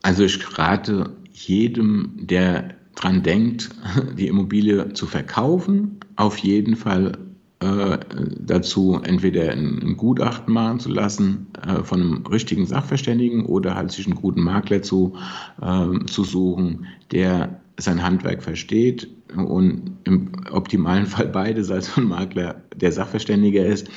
Also 0.02 0.24
ich 0.24 0.58
rate 0.58 1.16
jedem, 1.32 2.12
der 2.16 2.74
dran 2.94 3.22
denkt, 3.22 3.70
die 4.18 4.26
Immobilie 4.26 4.92
zu 4.92 5.06
verkaufen, 5.06 6.00
auf 6.16 6.38
jeden 6.38 6.76
Fall 6.76 7.18
äh, 7.60 7.98
dazu, 8.40 9.00
entweder 9.02 9.52
ein, 9.52 9.96
Gutachten 9.96 10.52
machen 10.52 10.80
zu 10.80 10.90
lassen 10.90 11.46
äh, 11.64 11.82
von 11.84 12.00
einem 12.00 12.26
richtigen 12.26 12.66
Sachverständigen 12.66 13.46
oder 13.46 13.74
halt 13.76 13.92
sich 13.92 14.06
einen 14.06 14.16
guten 14.16 14.42
Makler 14.42 14.82
zu, 14.82 15.16
äh, 15.60 16.04
zu 16.06 16.24
suchen, 16.24 16.86
der 17.12 17.60
sein 17.78 18.02
Handwerk 18.02 18.42
versteht 18.42 19.08
und 19.34 19.92
im 20.04 20.32
optimalen 20.50 21.06
Fall 21.06 21.28
beides, 21.28 21.70
also 21.70 22.00
ein 22.00 22.08
Makler, 22.08 22.62
der 22.76 22.92
Sachverständiger 22.92 23.64
ist, 23.64 23.88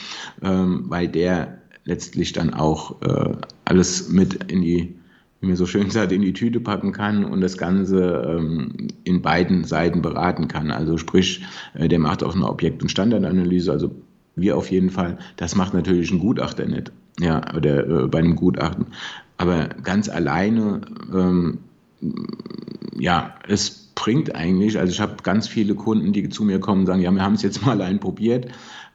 ähm, 0.41 0.85
weil 0.87 1.07
der 1.07 1.57
letztlich 1.83 2.33
dann 2.33 2.53
auch 2.53 3.01
äh, 3.01 3.35
alles 3.65 4.09
mit 4.09 4.51
in 4.51 4.61
die 4.61 4.95
wie 5.45 5.51
mir 5.51 5.55
so 5.55 5.65
schön 5.65 5.85
gesagt, 5.85 6.11
in 6.11 6.21
die 6.21 6.33
Tüte 6.33 6.59
packen 6.59 6.91
kann 6.91 7.23
und 7.23 7.41
das 7.41 7.57
Ganze 7.57 8.37
ähm, 8.37 8.87
in 9.03 9.21
beiden 9.21 9.63
Seiten 9.63 10.01
beraten 10.01 10.47
kann. 10.47 10.71
Also 10.71 10.97
sprich, 10.97 11.43
äh, 11.75 11.87
der 11.87 11.99
macht 11.99 12.23
auch 12.23 12.35
eine 12.35 12.49
Objekt- 12.49 12.81
und 12.81 12.89
Standardanalyse, 12.89 13.71
also 13.71 13.91
wir 14.35 14.57
auf 14.57 14.71
jeden 14.71 14.89
Fall. 14.89 15.17
Das 15.37 15.55
macht 15.55 15.73
natürlich 15.73 16.11
ein 16.11 16.19
Gutachter 16.19 16.65
nicht, 16.65 16.91
ja, 17.19 17.41
oder 17.55 17.87
äh, 17.87 18.07
bei 18.07 18.19
einem 18.19 18.35
Gutachten. 18.35 18.87
Aber 19.37 19.69
ganz 19.83 20.09
alleine, 20.09 20.81
ähm, 21.13 21.59
ja, 22.97 23.35
es 23.47 23.91
bringt 23.95 24.35
eigentlich, 24.35 24.79
also 24.79 24.91
ich 24.91 24.99
habe 24.99 25.15
ganz 25.23 25.47
viele 25.47 25.75
Kunden, 25.75 26.11
die 26.11 26.27
zu 26.29 26.43
mir 26.43 26.59
kommen 26.59 26.81
und 26.81 26.87
sagen, 26.87 27.01
ja, 27.01 27.11
wir 27.11 27.21
haben 27.21 27.35
es 27.35 27.43
jetzt 27.43 27.65
mal 27.65 27.71
allein 27.71 27.99
probiert. 27.99 28.47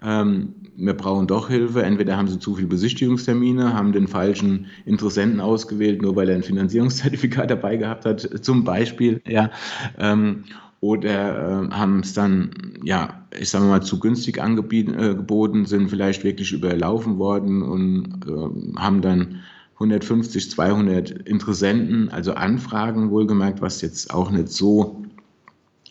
Ähm, 0.02 0.54
wir 0.76 0.94
brauchen 0.94 1.26
doch 1.26 1.48
Hilfe. 1.48 1.82
Entweder 1.82 2.16
haben 2.16 2.28
sie 2.28 2.38
zu 2.38 2.54
viele 2.54 2.68
Besichtigungstermine, 2.68 3.74
haben 3.74 3.92
den 3.92 4.08
falschen 4.08 4.66
Interessenten 4.86 5.40
ausgewählt, 5.40 6.02
nur 6.02 6.16
weil 6.16 6.28
er 6.28 6.36
ein 6.36 6.42
Finanzierungszertifikat 6.42 7.50
dabei 7.50 7.76
gehabt 7.76 8.04
hat, 8.04 8.20
zum 8.44 8.64
Beispiel. 8.64 9.20
Ja, 9.26 9.50
ähm, 9.98 10.44
oder 10.80 11.68
äh, 11.68 11.70
haben 11.70 12.00
es 12.00 12.14
dann, 12.14 12.50
ja, 12.82 13.26
ich 13.38 13.50
sage 13.50 13.66
mal, 13.66 13.82
zu 13.82 14.00
günstig 14.00 14.40
angeboten, 14.40 15.64
äh, 15.64 15.66
sind 15.66 15.90
vielleicht 15.90 16.24
wirklich 16.24 16.52
überlaufen 16.52 17.18
worden 17.18 17.62
und 17.62 18.20
äh, 18.26 18.80
haben 18.80 19.02
dann 19.02 19.40
150, 19.74 20.50
200 20.50 21.10
Interessenten, 21.10 22.08
also 22.10 22.34
Anfragen 22.34 23.10
wohlgemerkt, 23.10 23.60
was 23.60 23.82
jetzt 23.82 24.12
auch 24.12 24.30
nicht 24.30 24.48
so 24.48 25.02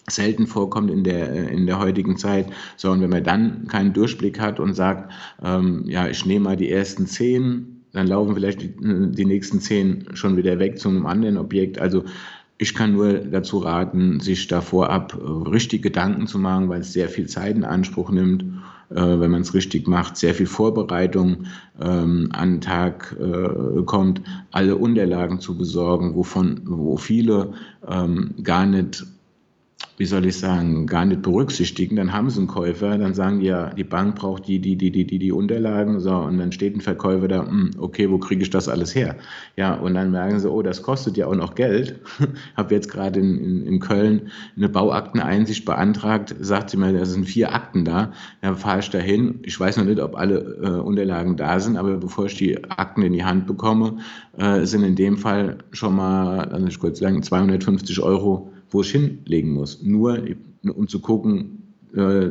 selten 0.09 0.47
vorkommt 0.47 0.91
in 0.91 1.03
der, 1.03 1.49
in 1.49 1.65
der 1.65 1.79
heutigen 1.79 2.17
Zeit, 2.17 2.47
sondern 2.77 3.01
wenn 3.01 3.09
man 3.09 3.23
dann 3.23 3.67
keinen 3.67 3.93
Durchblick 3.93 4.39
hat 4.39 4.59
und 4.59 4.73
sagt, 4.73 5.11
ähm, 5.43 5.83
ja, 5.85 6.07
ich 6.07 6.25
nehme 6.25 6.45
mal 6.45 6.57
die 6.57 6.69
ersten 6.69 7.07
zehn, 7.07 7.83
dann 7.91 8.07
laufen 8.07 8.35
vielleicht 8.35 8.61
die, 8.61 8.73
die 8.77 9.25
nächsten 9.25 9.59
zehn 9.59 10.05
schon 10.13 10.37
wieder 10.37 10.59
weg 10.59 10.77
zu 10.77 10.89
einem 10.89 11.05
anderen 11.05 11.37
Objekt. 11.37 11.79
Also 11.79 12.03
ich 12.61 12.75
kann 12.75 12.93
nur 12.93 13.13
dazu 13.13 13.59
raten, 13.59 14.19
sich 14.19 14.47
da 14.47 14.61
vorab 14.61 15.17
äh, 15.17 15.49
richtig 15.49 15.81
Gedanken 15.81 16.27
zu 16.27 16.37
machen, 16.37 16.69
weil 16.69 16.81
es 16.81 16.93
sehr 16.93 17.09
viel 17.09 17.27
Zeit 17.27 17.55
in 17.55 17.63
Anspruch 17.63 18.11
nimmt, 18.11 18.43
äh, 18.89 18.95
wenn 18.95 19.31
man 19.31 19.41
es 19.41 19.53
richtig 19.53 19.87
macht, 19.87 20.17
sehr 20.17 20.35
viel 20.35 20.45
Vorbereitung 20.45 21.45
ähm, 21.81 22.29
an 22.33 22.55
den 22.55 22.61
Tag 22.61 23.15
äh, 23.17 23.83
kommt, 23.83 24.21
alle 24.51 24.75
Unterlagen 24.75 25.39
zu 25.39 25.57
besorgen, 25.57 26.15
wovon, 26.15 26.61
wo 26.65 26.97
viele 26.97 27.53
ähm, 27.87 28.35
gar 28.43 28.65
nicht 28.65 29.05
wie 29.99 30.05
soll 30.05 30.25
ich 30.25 30.39
sagen, 30.39 30.87
gar 30.87 31.03
nicht 31.03 31.23
berücksichtigen. 31.23 31.97
Dann 31.97 32.13
haben 32.13 32.29
sie 32.29 32.39
einen 32.39 32.47
Käufer, 32.47 32.97
dann 32.97 33.13
sagen 33.13 33.41
die 33.41 33.47
ja, 33.47 33.73
die 33.73 33.83
Bank 33.83 34.15
braucht 34.15 34.47
die, 34.47 34.59
die, 34.59 34.77
die, 34.77 34.91
die, 34.91 35.05
die, 35.05 35.19
die 35.19 35.31
Unterlagen, 35.33 35.99
so, 35.99 36.15
und 36.15 36.37
dann 36.37 36.53
steht 36.53 36.73
ein 36.73 36.79
Verkäufer 36.79 37.27
da, 37.27 37.45
hm, 37.45 37.71
okay, 37.77 38.09
wo 38.09 38.17
kriege 38.17 38.41
ich 38.41 38.49
das 38.49 38.69
alles 38.69 38.95
her? 38.95 39.17
Ja, 39.57 39.73
und 39.73 39.95
dann 39.95 40.11
merken 40.11 40.39
sie, 40.39 40.49
oh, 40.49 40.61
das 40.61 40.83
kostet 40.83 41.17
ja 41.17 41.27
auch 41.27 41.35
noch 41.35 41.53
Geld. 41.53 41.99
Habe 42.55 42.75
jetzt 42.75 42.89
gerade 42.89 43.19
in, 43.19 43.43
in, 43.43 43.63
in 43.63 43.79
Köln 43.81 44.29
eine 44.55 44.69
Bauakteneinsicht 44.69 45.65
beantragt, 45.65 46.33
sagt 46.39 46.69
sie 46.69 46.77
mir, 46.77 46.93
da 46.93 47.03
sind 47.03 47.25
vier 47.25 47.53
Akten 47.53 47.83
da. 47.83 48.13
Dann 48.41 48.55
fahre 48.55 48.79
ich 48.79 48.89
dahin. 48.89 49.39
Ich 49.43 49.59
weiß 49.59 49.75
noch 49.75 49.85
nicht, 49.85 49.99
ob 49.99 50.15
alle 50.15 50.39
äh, 50.63 50.79
Unterlagen 50.79 51.35
da 51.35 51.59
sind, 51.59 51.75
aber 51.75 51.97
bevor 51.97 52.27
ich 52.27 52.37
die 52.37 52.63
Akten 52.69 53.01
in 53.01 53.11
die 53.11 53.25
Hand 53.25 53.47
bekomme, 53.47 53.97
äh, 54.37 54.63
sind 54.63 54.83
in 54.83 54.95
dem 54.95 55.17
Fall 55.17 55.57
schon 55.71 55.97
mal, 55.97 56.39
also 56.39 56.67
ich 56.67 56.79
kurz 56.79 56.99
sagen, 56.99 57.21
250 57.21 57.99
Euro 57.99 58.53
wo 58.71 58.81
ich 58.81 58.91
hinlegen 58.91 59.53
muss. 59.53 59.81
Nur 59.83 60.19
um 60.63 60.87
zu 60.87 60.99
gucken, 60.99 61.59
äh, 61.95 62.29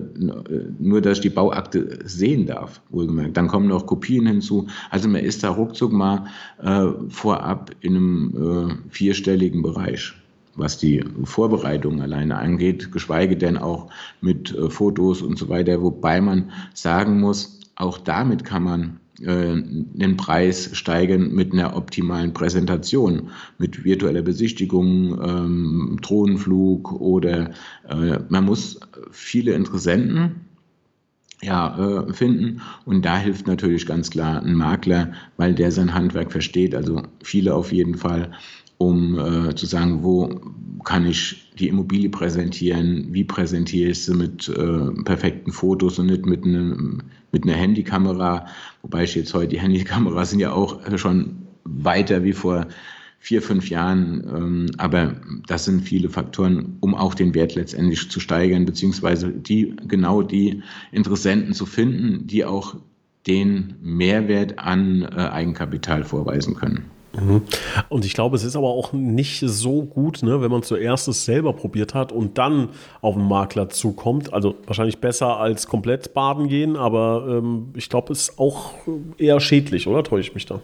nur 0.79 1.01
dass 1.01 1.19
ich 1.19 1.23
die 1.23 1.31
Bauakte 1.31 1.99
sehen 2.05 2.47
darf, 2.47 2.81
wohlgemerkt. 2.91 3.37
Dann 3.37 3.49
kommen 3.49 3.67
noch 3.67 3.87
Kopien 3.87 4.27
hinzu. 4.27 4.69
Also 4.91 5.09
man 5.09 5.23
ist 5.23 5.43
da 5.43 5.51
ruckzuck 5.51 5.93
mal 5.93 6.27
äh, 6.63 6.87
vorab 7.09 7.73
in 7.81 7.97
einem 7.97 8.79
äh, 8.89 8.91
vierstelligen 8.91 9.63
Bereich 9.63 10.15
was 10.55 10.77
die 10.77 11.05
Vorbereitung 11.23 12.03
alleine 12.03 12.37
angeht, 12.37 12.91
geschweige 12.91 13.37
denn 13.37 13.57
auch 13.57 13.93
mit 14.21 14.57
Fotos 14.71 15.23
und 15.23 15.39
so 15.39 15.49
weiter, 15.49 15.81
wobei 15.83 16.21
man 16.21 16.51
sagen 16.75 17.21
muss, 17.21 17.61
auch 17.77 17.97
damit 17.97 18.43
kann 18.43 18.65
man 18.65 18.99
den 19.21 20.17
Preis 20.17 20.71
steigern 20.75 21.33
mit 21.35 21.53
einer 21.53 21.77
optimalen 21.77 22.33
Präsentation, 22.33 23.31
mit 23.59 23.85
virtueller 23.85 24.23
Besichtigung, 24.23 25.19
ähm, 25.23 25.99
Drohnenflug 26.01 26.93
oder 26.93 27.51
äh, 27.89 28.21
man 28.29 28.45
muss 28.45 28.79
viele 29.11 29.53
Interessenten 29.55 30.49
ja, 31.43 31.79
äh, 31.79 32.13
finden. 32.13 32.61
Und 32.85 33.05
da 33.05 33.19
hilft 33.19 33.47
natürlich 33.47 33.87
ganz 33.87 34.11
klar 34.11 34.43
ein 34.43 34.55
Makler, 34.55 35.13
weil 35.37 35.55
der 35.55 35.73
sein 35.73 35.95
Handwerk 35.95 36.33
versteht, 36.33 36.75
also 36.75 37.03
viele 37.23 37.55
auf 37.55 37.73
jeden 37.73 37.97
Fall, 37.97 38.33
um 38.77 39.19
äh, 39.19 39.55
zu 39.55 39.67
sagen, 39.67 40.03
wo 40.03 40.41
kann 40.85 41.07
ich 41.07 41.48
die 41.59 41.69
Immobilie 41.69 42.09
präsentieren, 42.09 43.09
wie 43.11 43.25
präsentiere 43.25 43.91
ich 43.91 44.05
sie 44.05 44.15
mit 44.15 44.49
äh, 44.49 45.03
perfekten 45.03 45.53
Fotos 45.53 45.99
und 45.99 46.07
nicht 46.07 46.27
mit, 46.27 46.45
einem, 46.45 47.03
mit 47.33 47.45
einer 47.45 47.55
Handykamera, 47.55 48.47
wobei 48.83 49.05
ich 49.05 49.15
jetzt 49.15 49.35
heute, 49.35 49.49
die 49.49 49.61
Handykameras 49.61 50.31
sind 50.31 50.41
ja 50.41 50.53
auch 50.53 50.81
schon 50.97 51.47
weiter 51.65 52.25
wie 52.25 52.33
vor 52.33 52.67
vier, 53.19 53.43
fünf 53.43 53.69
Jahren, 53.69 54.25
ähm, 54.35 54.67
aber 54.79 55.21
das 55.47 55.65
sind 55.65 55.83
viele 55.83 56.09
Faktoren, 56.09 56.77
um 56.81 56.95
auch 56.95 57.15
den 57.15 57.35
Wert 57.35 57.55
letztendlich 57.57 58.11
zu 58.11 58.21
steigern, 58.21 58.65
beziehungsweise 58.65 59.31
die, 59.31 59.75
genau 59.87 60.23
die 60.23 60.63
Interessenten 60.93 61.53
zu 61.53 61.67
finden, 61.67 62.27
die 62.27 62.45
auch 62.45 62.77
den 63.27 63.75
Mehrwert 63.83 64.59
an 64.59 65.03
äh, 65.03 65.17
Eigenkapital 65.17 66.05
vorweisen 66.05 66.55
können. 66.55 66.85
Mhm. 67.13 67.43
Und 67.89 68.05
ich 68.05 68.15
glaube, 68.15 68.37
es 68.37 68.45
ist 68.45 68.57
aber 68.57 68.69
auch 68.69 68.93
nicht 68.93 69.41
so 69.41 69.83
gut, 69.83 70.23
ne, 70.23 70.41
wenn 70.41 70.51
man 70.51 70.63
zuerst 70.63 71.09
es 71.09 71.25
selber 71.25 71.53
probiert 71.53 71.95
hat 71.95 72.13
und 72.13 72.39
dann 72.39 72.69
auf 73.01 73.15
den 73.15 73.27
Makler 73.27 73.71
zukommt. 73.71 74.33
Also 74.33 74.57
wahrscheinlich 74.67 74.99
besser 74.99 75.39
als 75.39 75.67
komplett 75.67 76.15
baden 76.15 76.49
gehen, 76.49 76.77
aber 76.77 77.27
ähm, 77.29 77.69
ich 77.75 77.89
glaube, 77.89 78.13
es 78.13 78.29
ist 78.29 78.39
auch 78.39 78.75
eher 79.17 79.41
schädlich, 79.41 79.87
oder 79.87 80.03
täusche 80.03 80.29
ich 80.29 80.35
mich 80.35 80.47
da? 80.47 80.61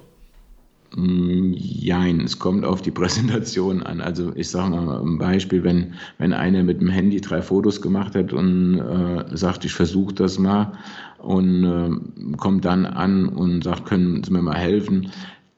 Jein, 0.97 2.21
es 2.21 2.39
kommt 2.39 2.65
auf 2.65 2.81
die 2.81 2.93
Präsentation 2.93 3.83
an. 3.83 4.01
Also 4.01 4.33
ich 4.37 4.49
sage 4.51 4.77
mal 4.77 5.01
ein 5.01 5.19
Beispiel, 5.19 5.65
wenn, 5.65 5.95
wenn 6.19 6.33
einer 6.33 6.63
mit 6.63 6.81
dem 6.81 6.89
Handy 6.89 7.21
drei 7.21 7.43
Fotos 7.43 7.83
gemacht 7.83 8.15
hat 8.15 8.33
und 8.33 8.79
äh, 8.79 9.37
sagt, 9.37 9.65
ich 9.65 9.73
versuche 9.73 10.15
das 10.15 10.39
mal 10.39 10.73
und 11.19 11.65
äh, 11.65 12.37
kommt 12.37 12.65
dann 12.65 12.87
an 12.87 13.29
und 13.29 13.65
sagt, 13.65 13.87
können 13.87 14.23
Sie 14.23 14.33
mir 14.33 14.43
mal 14.43 14.57
helfen, 14.57 15.11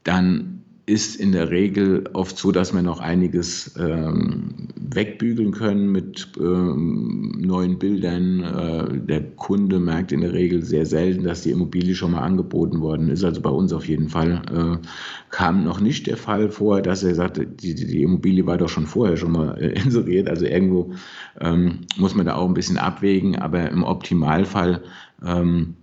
dann 0.04 0.55
ist 0.86 1.16
in 1.16 1.32
der 1.32 1.50
Regel 1.50 2.04
oft 2.12 2.38
so, 2.38 2.52
dass 2.52 2.72
wir 2.72 2.80
noch 2.80 3.00
einiges 3.00 3.74
ähm, 3.76 4.68
wegbügeln 4.76 5.50
können 5.50 5.90
mit 5.90 6.28
ähm, 6.38 7.32
neuen 7.40 7.80
Bildern. 7.80 8.40
Äh, 8.40 9.00
der 9.00 9.22
Kunde 9.32 9.80
merkt 9.80 10.12
in 10.12 10.20
der 10.20 10.32
Regel 10.32 10.62
sehr 10.62 10.86
selten, 10.86 11.24
dass 11.24 11.42
die 11.42 11.50
Immobilie 11.50 11.96
schon 11.96 12.12
mal 12.12 12.22
angeboten 12.22 12.80
worden 12.80 13.08
ist. 13.08 13.24
Also 13.24 13.40
bei 13.40 13.50
uns 13.50 13.72
auf 13.72 13.88
jeden 13.88 14.08
Fall 14.08 14.42
äh, 14.52 14.86
kam 15.30 15.64
noch 15.64 15.80
nicht 15.80 16.06
der 16.06 16.16
Fall 16.16 16.50
vor, 16.50 16.80
dass 16.82 17.02
er 17.02 17.16
sagte, 17.16 17.48
die, 17.48 17.74
die 17.74 18.02
Immobilie 18.02 18.46
war 18.46 18.56
doch 18.56 18.68
schon 18.68 18.86
vorher 18.86 19.16
schon 19.16 19.32
mal 19.32 19.58
äh, 19.60 19.80
inseriert. 19.84 20.28
Also 20.28 20.46
irgendwo 20.46 20.92
ähm, 21.40 21.80
muss 21.96 22.14
man 22.14 22.26
da 22.26 22.36
auch 22.36 22.46
ein 22.46 22.54
bisschen 22.54 22.78
abwägen, 22.78 23.36
aber 23.36 23.68
im 23.72 23.82
Optimalfall 23.82 24.84
ähm, 25.24 25.74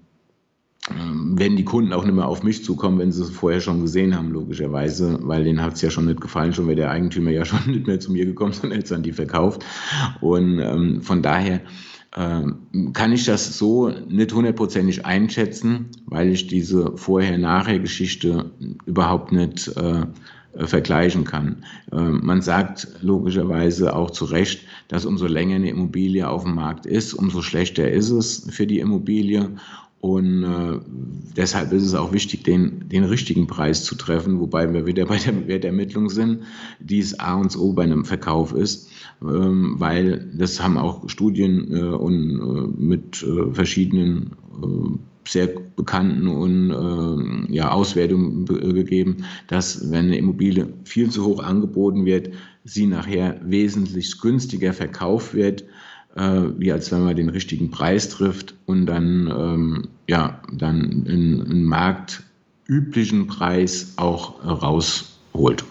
ähm, 0.91 1.39
werden 1.39 1.55
die 1.55 1.63
Kunden 1.63 1.93
auch 1.93 2.03
nicht 2.03 2.15
mehr 2.15 2.27
auf 2.27 2.43
mich 2.43 2.63
zukommen, 2.63 2.99
wenn 2.99 3.11
sie 3.11 3.23
es 3.23 3.29
vorher 3.29 3.61
schon 3.61 3.81
gesehen 3.81 4.15
haben, 4.15 4.31
logischerweise, 4.31 5.17
weil 5.21 5.43
denen 5.45 5.61
hat 5.61 5.75
es 5.75 5.81
ja 5.81 5.89
schon 5.89 6.05
nicht 6.05 6.19
gefallen, 6.19 6.53
schon 6.53 6.67
wäre 6.67 6.75
der 6.75 6.91
Eigentümer 6.91 7.31
ja 7.31 7.45
schon 7.45 7.71
nicht 7.71 7.87
mehr 7.87 7.99
zu 7.99 8.11
mir 8.11 8.25
gekommen, 8.25 8.53
sondern 8.53 8.77
hätte 8.77 8.87
es 8.87 8.91
an 8.91 9.03
die 9.03 9.13
verkauft. 9.13 9.65
Und 10.19 10.59
ähm, 10.59 11.01
von 11.01 11.21
daher 11.21 11.61
ähm, 12.17 12.91
kann 12.93 13.13
ich 13.13 13.25
das 13.25 13.57
so 13.57 13.89
nicht 13.89 14.33
hundertprozentig 14.33 15.05
einschätzen, 15.05 15.87
weil 16.05 16.29
ich 16.29 16.47
diese 16.47 16.97
Vorher-Nachher-Geschichte 16.97 18.51
überhaupt 18.85 19.31
nicht 19.31 19.69
äh, 19.77 20.05
vergleichen 20.55 21.23
kann. 21.23 21.63
Ähm, 21.91 22.21
man 22.23 22.41
sagt 22.41 22.87
logischerweise 23.01 23.95
auch 23.95 24.11
zu 24.11 24.25
Recht, 24.25 24.61
dass 24.87 25.05
umso 25.05 25.25
länger 25.25 25.55
eine 25.55 25.69
Immobilie 25.69 26.27
auf 26.27 26.43
dem 26.43 26.55
Markt 26.55 26.85
ist, 26.85 27.13
umso 27.13 27.41
schlechter 27.41 27.89
ist 27.89 28.11
es 28.11 28.47
für 28.51 28.67
die 28.67 28.79
Immobilie 28.79 29.49
und 30.03 30.43
äh, 30.43 30.81
deshalb 31.37 31.71
ist 31.71 31.83
es 31.83 31.95
auch 31.95 32.11
wichtig, 32.11 32.43
den, 32.43 32.89
den 32.89 33.05
richtigen 33.05 33.47
Preis 33.47 33.85
zu 33.85 33.95
treffen, 33.95 34.41
wobei 34.41 34.73
wir 34.73 34.85
wieder 34.85 35.05
bei 35.05 35.17
der 35.17 35.47
Wertermittlung 35.47 36.09
sind, 36.09 36.41
die 36.81 36.99
es 36.99 37.17
A 37.21 37.35
und 37.35 37.57
O 37.57 37.71
bei 37.71 37.83
einem 37.83 38.03
Verkauf 38.03 38.53
ist, 38.53 38.89
ähm, 39.21 39.75
weil 39.77 40.29
das 40.37 40.61
haben 40.61 40.77
auch 40.77 41.07
Studien 41.09 41.73
äh, 41.73 41.83
und 41.83 42.37
äh, 42.37 42.81
mit 42.81 43.23
äh, 43.23 43.53
verschiedenen 43.53 44.31
äh, 44.61 44.97
sehr 45.25 45.47
bekannten 45.77 46.27
und 46.27 46.71
äh, 47.47 47.53
ja, 47.53 47.71
Auswertungen 47.71 48.45
gegeben, 48.45 49.23
dass 49.47 49.89
wenn 49.89 50.07
eine 50.07 50.17
Immobilie 50.17 50.67
viel 50.83 51.11
zu 51.11 51.23
hoch 51.23 51.41
angeboten 51.41 52.03
wird, 52.03 52.31
sie 52.65 52.87
nachher 52.87 53.39
wesentlich 53.45 54.19
günstiger 54.19 54.73
verkauft 54.73 55.33
wird 55.33 55.63
wie 56.15 56.71
als 56.71 56.91
wenn 56.91 57.05
man 57.05 57.15
den 57.15 57.29
richtigen 57.29 57.71
Preis 57.71 58.07
trifft 58.09 58.53
und 58.67 58.85
dann, 58.85 59.33
ähm, 59.35 59.87
ja, 60.07 60.41
dann 60.51 61.05
einen 61.07 61.63
marktüblichen 61.63 63.27
Preis 63.27 63.93
auch 63.97 64.43
rausholt. 64.43 65.63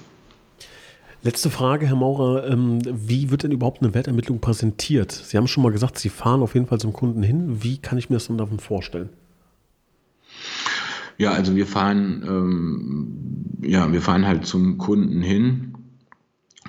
Letzte 1.25 1.51
Frage, 1.51 1.87
Herr 1.87 1.97
Maurer. 1.97 2.49
Ähm, 2.49 2.81
wie 2.85 3.31
wird 3.31 3.45
denn 3.45 3.53
überhaupt 3.53 3.81
eine 3.81 3.95
Wertermittlung 3.95 4.41
präsentiert? 4.41 5.13
Sie 5.13 5.37
haben 5.37 5.47
schon 5.47 5.63
mal 5.63 5.71
gesagt, 5.71 5.99
Sie 5.99 6.09
fahren 6.09 6.43
auf 6.43 6.55
jeden 6.55 6.67
Fall 6.67 6.81
zum 6.81 6.93
Kunden 6.93 7.23
hin. 7.23 7.63
Wie 7.63 7.79
kann 7.79 7.97
ich 7.97 8.11
mir 8.11 8.17
das 8.17 8.27
dann 8.27 8.39
davon 8.39 8.59
vorstellen? 8.59 9.11
Ja, 11.19 11.31
also 11.31 11.55
wir 11.55 11.67
fahren, 11.67 12.25
ähm, 12.27 13.61
ja, 13.63 13.93
wir 13.93 14.03
fahren 14.03 14.27
halt 14.27 14.47
zum 14.47 14.79
Kunden 14.79 15.23
hin 15.23 15.75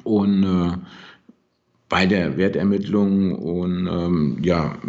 und 0.04 0.44
äh, 0.44 0.78
bei 1.94 2.08
der 2.08 2.38
Wertermittlung 2.38 3.36
und 3.36 3.86
ähm, 3.86 4.38
ja, 4.42 4.80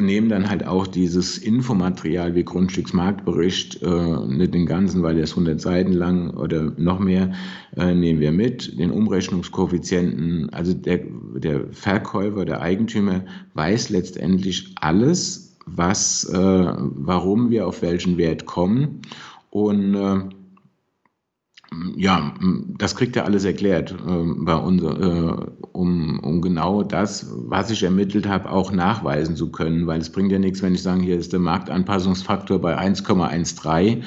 nehmen 0.00 0.30
dann 0.30 0.48
halt 0.48 0.66
auch 0.66 0.86
dieses 0.86 1.36
Infomaterial 1.36 2.34
wie 2.34 2.42
Grundstücksmarktbericht, 2.42 3.82
äh, 3.82 4.26
nicht 4.26 4.54
den 4.54 4.64
ganzen, 4.64 5.02
weil 5.02 5.16
der 5.16 5.24
ist 5.24 5.32
100 5.32 5.60
Seiten 5.60 5.92
lang 5.92 6.30
oder 6.30 6.72
noch 6.78 7.00
mehr, 7.00 7.34
äh, 7.76 7.94
nehmen 7.94 8.18
wir 8.18 8.32
mit, 8.32 8.78
den 8.78 8.90
Umrechnungskoeffizienten, 8.92 10.48
also 10.54 10.72
der, 10.72 11.00
der 11.34 11.66
Verkäufer, 11.70 12.46
der 12.46 12.62
Eigentümer 12.62 13.22
weiß 13.52 13.90
letztendlich 13.90 14.74
alles, 14.80 15.54
was, 15.66 16.24
äh, 16.32 16.38
warum 16.38 17.50
wir 17.50 17.66
auf 17.66 17.82
welchen 17.82 18.16
Wert 18.16 18.46
kommen. 18.46 19.02
Und 19.50 19.94
äh, 19.94 20.20
ja, 21.96 22.34
das 22.78 22.96
kriegt 22.96 23.16
er 23.16 23.24
alles 23.24 23.44
erklärt 23.44 23.92
äh, 23.92 24.34
bei 24.38 24.56
uns, 24.56 24.82
äh, 24.82 25.66
um, 25.72 26.18
um 26.20 26.42
genau 26.42 26.82
das, 26.82 27.26
was 27.30 27.70
ich 27.70 27.82
ermittelt 27.82 28.26
habe, 28.28 28.50
auch 28.50 28.72
nachweisen 28.72 29.36
zu 29.36 29.50
können. 29.50 29.86
Weil 29.86 30.00
es 30.00 30.10
bringt 30.10 30.32
ja 30.32 30.38
nichts, 30.38 30.62
wenn 30.62 30.74
ich 30.74 30.82
sage, 30.82 31.02
hier 31.02 31.16
ist 31.16 31.32
der 31.32 31.40
Marktanpassungsfaktor 31.40 32.60
bei 32.60 32.76
1,13 32.76 34.02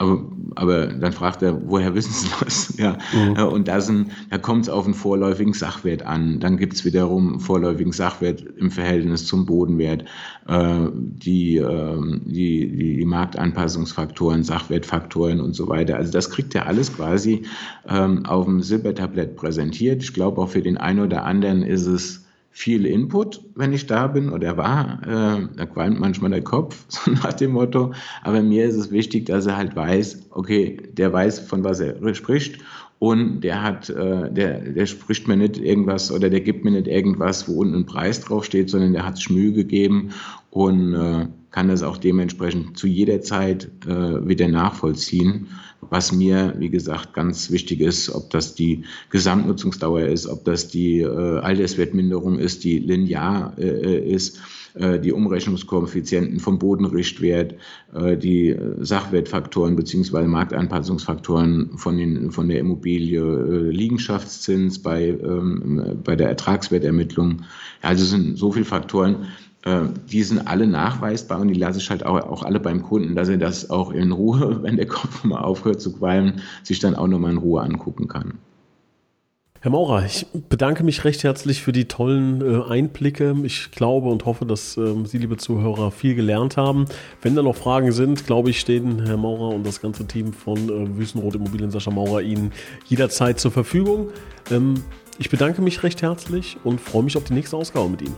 aber, 0.00 0.22
aber 0.54 0.86
dann 0.86 1.12
fragt 1.12 1.42
er, 1.42 1.60
woher 1.68 1.94
wissen 1.94 2.12
Sie 2.12 2.28
das? 2.42 2.74
Ja. 2.80 2.96
Mhm. 3.12 3.36
Und 3.52 3.68
da, 3.68 3.82
sind, 3.82 4.12
da 4.30 4.38
kommt 4.38 4.62
es 4.62 4.70
auf 4.70 4.86
einen 4.86 4.94
vorläufigen 4.94 5.52
Sachwert 5.52 6.06
an. 6.06 6.40
Dann 6.40 6.56
gibt 6.56 6.72
es 6.72 6.86
wiederum 6.86 7.32
einen 7.32 7.40
vorläufigen 7.40 7.92
Sachwert 7.92 8.42
im 8.56 8.70
Verhältnis 8.70 9.26
zum 9.26 9.44
Bodenwert. 9.44 10.06
Äh, 10.48 10.86
die, 10.94 11.58
äh, 11.58 11.98
die, 12.24 12.74
die, 12.74 12.96
die 12.96 13.04
Marktanpassungsfaktoren, 13.04 14.42
Sachwertfaktoren 14.42 15.38
und 15.38 15.52
so 15.52 15.68
weiter. 15.68 15.96
Also 15.96 16.10
das 16.12 16.30
kriegt 16.30 16.54
er 16.54 16.66
alles 16.66 16.96
quasi 16.96 17.42
ähm, 17.86 18.24
auf 18.24 18.46
dem 18.46 18.62
Silbertablett 18.62 19.36
präsentiert. 19.36 20.02
Ich 20.02 20.14
glaube, 20.14 20.40
auch 20.40 20.48
für 20.48 20.62
den 20.62 20.78
einen 20.78 21.00
oder 21.00 21.26
anderen 21.26 21.62
ist 21.62 21.84
es 21.86 22.24
viel 22.50 22.84
Input, 22.84 23.40
wenn 23.54 23.72
ich 23.72 23.86
da 23.86 24.06
bin 24.08 24.30
oder 24.30 24.56
war. 24.56 25.00
Äh, 25.02 25.48
da 25.56 25.66
qualmt 25.66 26.00
manchmal 26.00 26.30
der 26.30 26.42
Kopf, 26.42 26.84
so 26.88 27.10
nach 27.12 27.32
dem 27.32 27.52
Motto. 27.52 27.92
Aber 28.22 28.42
mir 28.42 28.66
ist 28.66 28.76
es 28.76 28.90
wichtig, 28.90 29.26
dass 29.26 29.46
er 29.46 29.56
halt 29.56 29.76
weiß, 29.76 30.28
okay, 30.30 30.76
der 30.92 31.12
weiß, 31.12 31.40
von 31.40 31.64
was 31.64 31.80
er 31.80 32.14
spricht 32.14 32.60
und 33.00 33.40
der 33.40 33.62
hat, 33.62 33.88
äh, 33.88 34.30
der, 34.30 34.60
der 34.60 34.86
spricht 34.86 35.26
mir 35.26 35.36
nicht 35.36 35.58
irgendwas 35.58 36.12
oder 36.12 36.28
der 36.28 36.40
gibt 36.40 36.64
mir 36.64 36.72
nicht 36.72 36.86
irgendwas, 36.86 37.48
wo 37.48 37.60
unten 37.60 37.74
ein 37.74 37.86
Preis 37.86 38.20
draufsteht, 38.20 38.68
sondern 38.68 38.92
der 38.92 39.06
hat 39.06 39.16
sich 39.16 39.30
Mühe 39.30 39.52
gegeben 39.52 40.10
und 40.50 40.94
äh, 40.94 41.26
kann 41.50 41.68
das 41.68 41.82
auch 41.82 41.96
dementsprechend 41.96 42.78
zu 42.78 42.86
jeder 42.86 43.20
Zeit 43.22 43.70
äh, 43.86 44.28
wieder 44.28 44.48
nachvollziehen. 44.48 45.48
Was 45.80 46.12
mir, 46.12 46.54
wie 46.58 46.70
gesagt, 46.70 47.14
ganz 47.14 47.50
wichtig 47.50 47.80
ist, 47.80 48.10
ob 48.10 48.30
das 48.30 48.54
die 48.54 48.84
Gesamtnutzungsdauer 49.10 50.02
ist, 50.02 50.26
ob 50.26 50.44
das 50.44 50.68
die 50.68 51.00
äh, 51.00 51.38
Alterswertminderung 51.38 52.38
ist, 52.38 52.64
die 52.64 52.78
linear 52.78 53.54
äh, 53.58 53.98
ist 53.98 54.40
äh, 54.74 55.00
die 55.00 55.12
Umrechnungskoeffizienten 55.12 56.38
vom 56.38 56.58
Bodenrichtwert, 56.58 57.54
äh, 57.92 58.16
die 58.16 58.56
Sachwertfaktoren 58.78 59.74
bzw. 59.74 60.26
Marktanpassungsfaktoren 60.26 61.76
von, 61.76 61.96
den, 61.96 62.30
von 62.30 62.48
der 62.48 62.60
Immobilie, 62.60 63.20
äh, 63.20 63.70
Liegenschaftszins 63.70 64.80
bei, 64.80 65.08
ähm, 65.08 65.98
bei 66.04 66.14
der 66.14 66.28
Ertragswertermittlung. 66.28 67.42
Also 67.82 68.04
es 68.04 68.10
sind 68.10 68.38
so 68.38 68.52
viele 68.52 68.64
Faktoren, 68.64 69.26
die 69.64 70.22
sind 70.22 70.46
alle 70.48 70.66
nachweisbar 70.66 71.38
und 71.38 71.48
die 71.48 71.54
lasse 71.54 71.80
ich 71.80 71.90
halt 71.90 72.06
auch, 72.06 72.18
auch 72.18 72.42
alle 72.44 72.60
beim 72.60 72.82
Kunden, 72.82 73.14
dass 73.14 73.28
er 73.28 73.36
das 73.36 73.68
auch 73.68 73.90
in 73.90 74.10
Ruhe, 74.10 74.58
wenn 74.62 74.76
der 74.76 74.86
Kopf 74.86 75.22
mal 75.24 75.42
aufhört 75.42 75.80
zu 75.80 75.92
qualmen, 75.92 76.40
sich 76.62 76.78
dann 76.78 76.94
auch 76.94 77.06
nochmal 77.06 77.32
in 77.32 77.38
Ruhe 77.38 77.60
angucken 77.62 78.08
kann. 78.08 78.38
Herr 79.62 79.70
Maurer, 79.70 80.06
ich 80.06 80.26
bedanke 80.48 80.82
mich 80.82 81.04
recht 81.04 81.22
herzlich 81.22 81.60
für 81.60 81.72
die 81.72 81.84
tollen 81.84 82.40
äh, 82.40 82.64
Einblicke. 82.70 83.36
Ich 83.42 83.70
glaube 83.72 84.08
und 84.08 84.24
hoffe, 84.24 84.46
dass 84.46 84.78
ähm, 84.78 85.04
Sie, 85.04 85.18
liebe 85.18 85.36
Zuhörer, 85.36 85.90
viel 85.90 86.14
gelernt 86.14 86.56
haben. 86.56 86.86
Wenn 87.20 87.36
da 87.36 87.42
noch 87.42 87.56
Fragen 87.56 87.92
sind, 87.92 88.26
glaube 88.26 88.48
ich, 88.48 88.58
stehen 88.58 89.04
Herr 89.04 89.18
Maurer 89.18 89.54
und 89.54 89.66
das 89.66 89.82
ganze 89.82 90.06
Team 90.06 90.32
von 90.32 90.56
äh, 90.56 90.96
Wüstenrot 90.96 91.34
Immobilien 91.34 91.70
Sascha 91.70 91.90
Maurer 91.90 92.22
Ihnen 92.22 92.52
jederzeit 92.86 93.38
zur 93.38 93.50
Verfügung. 93.50 94.08
Ähm, 94.50 94.82
ich 95.18 95.28
bedanke 95.28 95.60
mich 95.60 95.82
recht 95.82 96.00
herzlich 96.00 96.56
und 96.64 96.80
freue 96.80 97.02
mich 97.02 97.18
auf 97.18 97.24
die 97.24 97.34
nächste 97.34 97.58
Ausgabe 97.58 97.90
mit 97.90 98.00
Ihnen. 98.00 98.16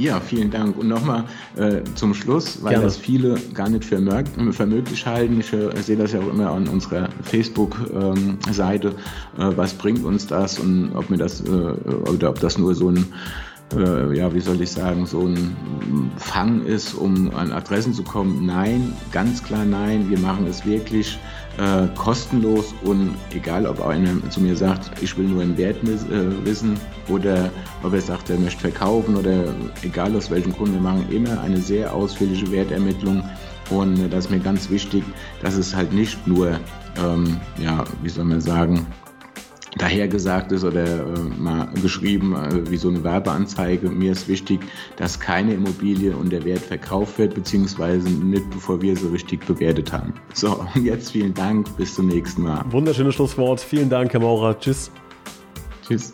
Ja, 0.00 0.18
vielen 0.18 0.50
Dank. 0.50 0.78
Und 0.78 0.88
nochmal 0.88 1.24
äh, 1.56 1.82
zum 1.94 2.14
Schluss, 2.14 2.62
weil 2.62 2.70
Gerne. 2.70 2.86
das 2.86 2.96
viele 2.96 3.38
gar 3.52 3.68
nicht 3.68 3.84
für, 3.84 4.00
möglich 4.00 5.04
halten. 5.04 5.38
Ich, 5.40 5.52
äh, 5.52 5.68
sehe 5.82 5.96
das 5.98 6.12
ja 6.12 6.20
auch 6.20 6.28
immer 6.28 6.50
an 6.50 6.68
unserer 6.68 7.10
Facebook-Seite. 7.22 8.94
Ähm, 9.38 9.50
äh, 9.52 9.56
was 9.58 9.74
bringt 9.74 10.02
uns 10.02 10.26
das 10.26 10.58
und 10.58 10.92
ob 10.94 11.10
mir 11.10 11.18
das 11.18 11.42
äh, 11.42 11.50
oder 11.50 12.30
ob 12.30 12.40
das 12.40 12.56
nur 12.56 12.74
so 12.74 12.88
ein 12.88 13.04
äh, 13.76 14.16
ja, 14.16 14.32
wie 14.34 14.40
soll 14.40 14.60
ich 14.60 14.70
sagen, 14.70 15.06
so 15.06 15.26
ein 15.26 15.56
Fang 16.16 16.64
ist, 16.64 16.94
um 16.94 17.34
an 17.34 17.52
Adressen 17.52 17.94
zu 17.94 18.02
kommen. 18.02 18.46
Nein, 18.46 18.92
ganz 19.12 19.42
klar 19.42 19.64
nein. 19.64 20.10
Wir 20.10 20.18
machen 20.18 20.46
es 20.46 20.64
wirklich 20.64 21.18
äh, 21.58 21.86
kostenlos 21.96 22.74
und 22.82 23.14
egal, 23.34 23.66
ob 23.66 23.84
einer 23.84 24.10
zu 24.30 24.40
mir 24.40 24.56
sagt, 24.56 24.90
ich 25.02 25.16
will 25.16 25.26
nur 25.26 25.42
einen 25.42 25.56
Wert 25.56 25.76
äh, 25.84 26.44
wissen 26.44 26.78
oder 27.08 27.50
ob 27.82 27.92
er 27.92 28.00
sagt, 28.00 28.30
er 28.30 28.38
möchte 28.38 28.60
verkaufen 28.60 29.16
oder 29.16 29.54
egal 29.82 30.14
aus 30.16 30.30
welchem 30.30 30.52
Grund, 30.52 30.72
wir 30.72 30.80
machen 30.80 31.04
immer 31.10 31.40
eine 31.40 31.58
sehr 31.58 31.92
ausführliche 31.92 32.50
Wertermittlung 32.50 33.22
und 33.70 33.98
äh, 33.98 34.08
das 34.08 34.26
ist 34.26 34.30
mir 34.30 34.40
ganz 34.40 34.70
wichtig, 34.70 35.04
dass 35.42 35.56
es 35.56 35.74
halt 35.74 35.92
nicht 35.92 36.26
nur, 36.26 36.58
ähm, 37.02 37.40
ja, 37.58 37.84
wie 38.02 38.08
soll 38.08 38.24
man 38.24 38.40
sagen, 38.40 38.86
dahergesagt 39.76 40.52
ist 40.52 40.64
oder 40.64 40.84
äh, 40.84 41.20
mal 41.38 41.68
geschrieben 41.80 42.34
äh, 42.34 42.70
wie 42.70 42.76
so 42.76 42.88
eine 42.88 43.02
Werbeanzeige. 43.04 43.88
Mir 43.88 44.12
ist 44.12 44.28
wichtig, 44.28 44.60
dass 44.96 45.18
keine 45.18 45.54
Immobilie 45.54 46.16
und 46.16 46.30
der 46.30 46.44
Wert 46.44 46.62
verkauft 46.62 47.18
wird, 47.18 47.34
beziehungsweise 47.34 48.08
nicht 48.08 48.48
bevor 48.50 48.82
wir 48.82 48.96
sie 48.96 49.06
richtig 49.08 49.46
bewertet 49.46 49.92
haben. 49.92 50.14
So, 50.34 50.64
und 50.74 50.84
jetzt 50.84 51.12
vielen 51.12 51.34
Dank, 51.34 51.76
bis 51.76 51.94
zum 51.94 52.08
nächsten 52.08 52.42
Mal. 52.42 52.64
Wunderschönes 52.70 53.14
Schlusswort. 53.14 53.60
Vielen 53.60 53.88
Dank, 53.88 54.12
Herr 54.12 54.20
Maurer. 54.20 54.58
Tschüss. 54.58 54.90
Tschüss. 55.86 56.12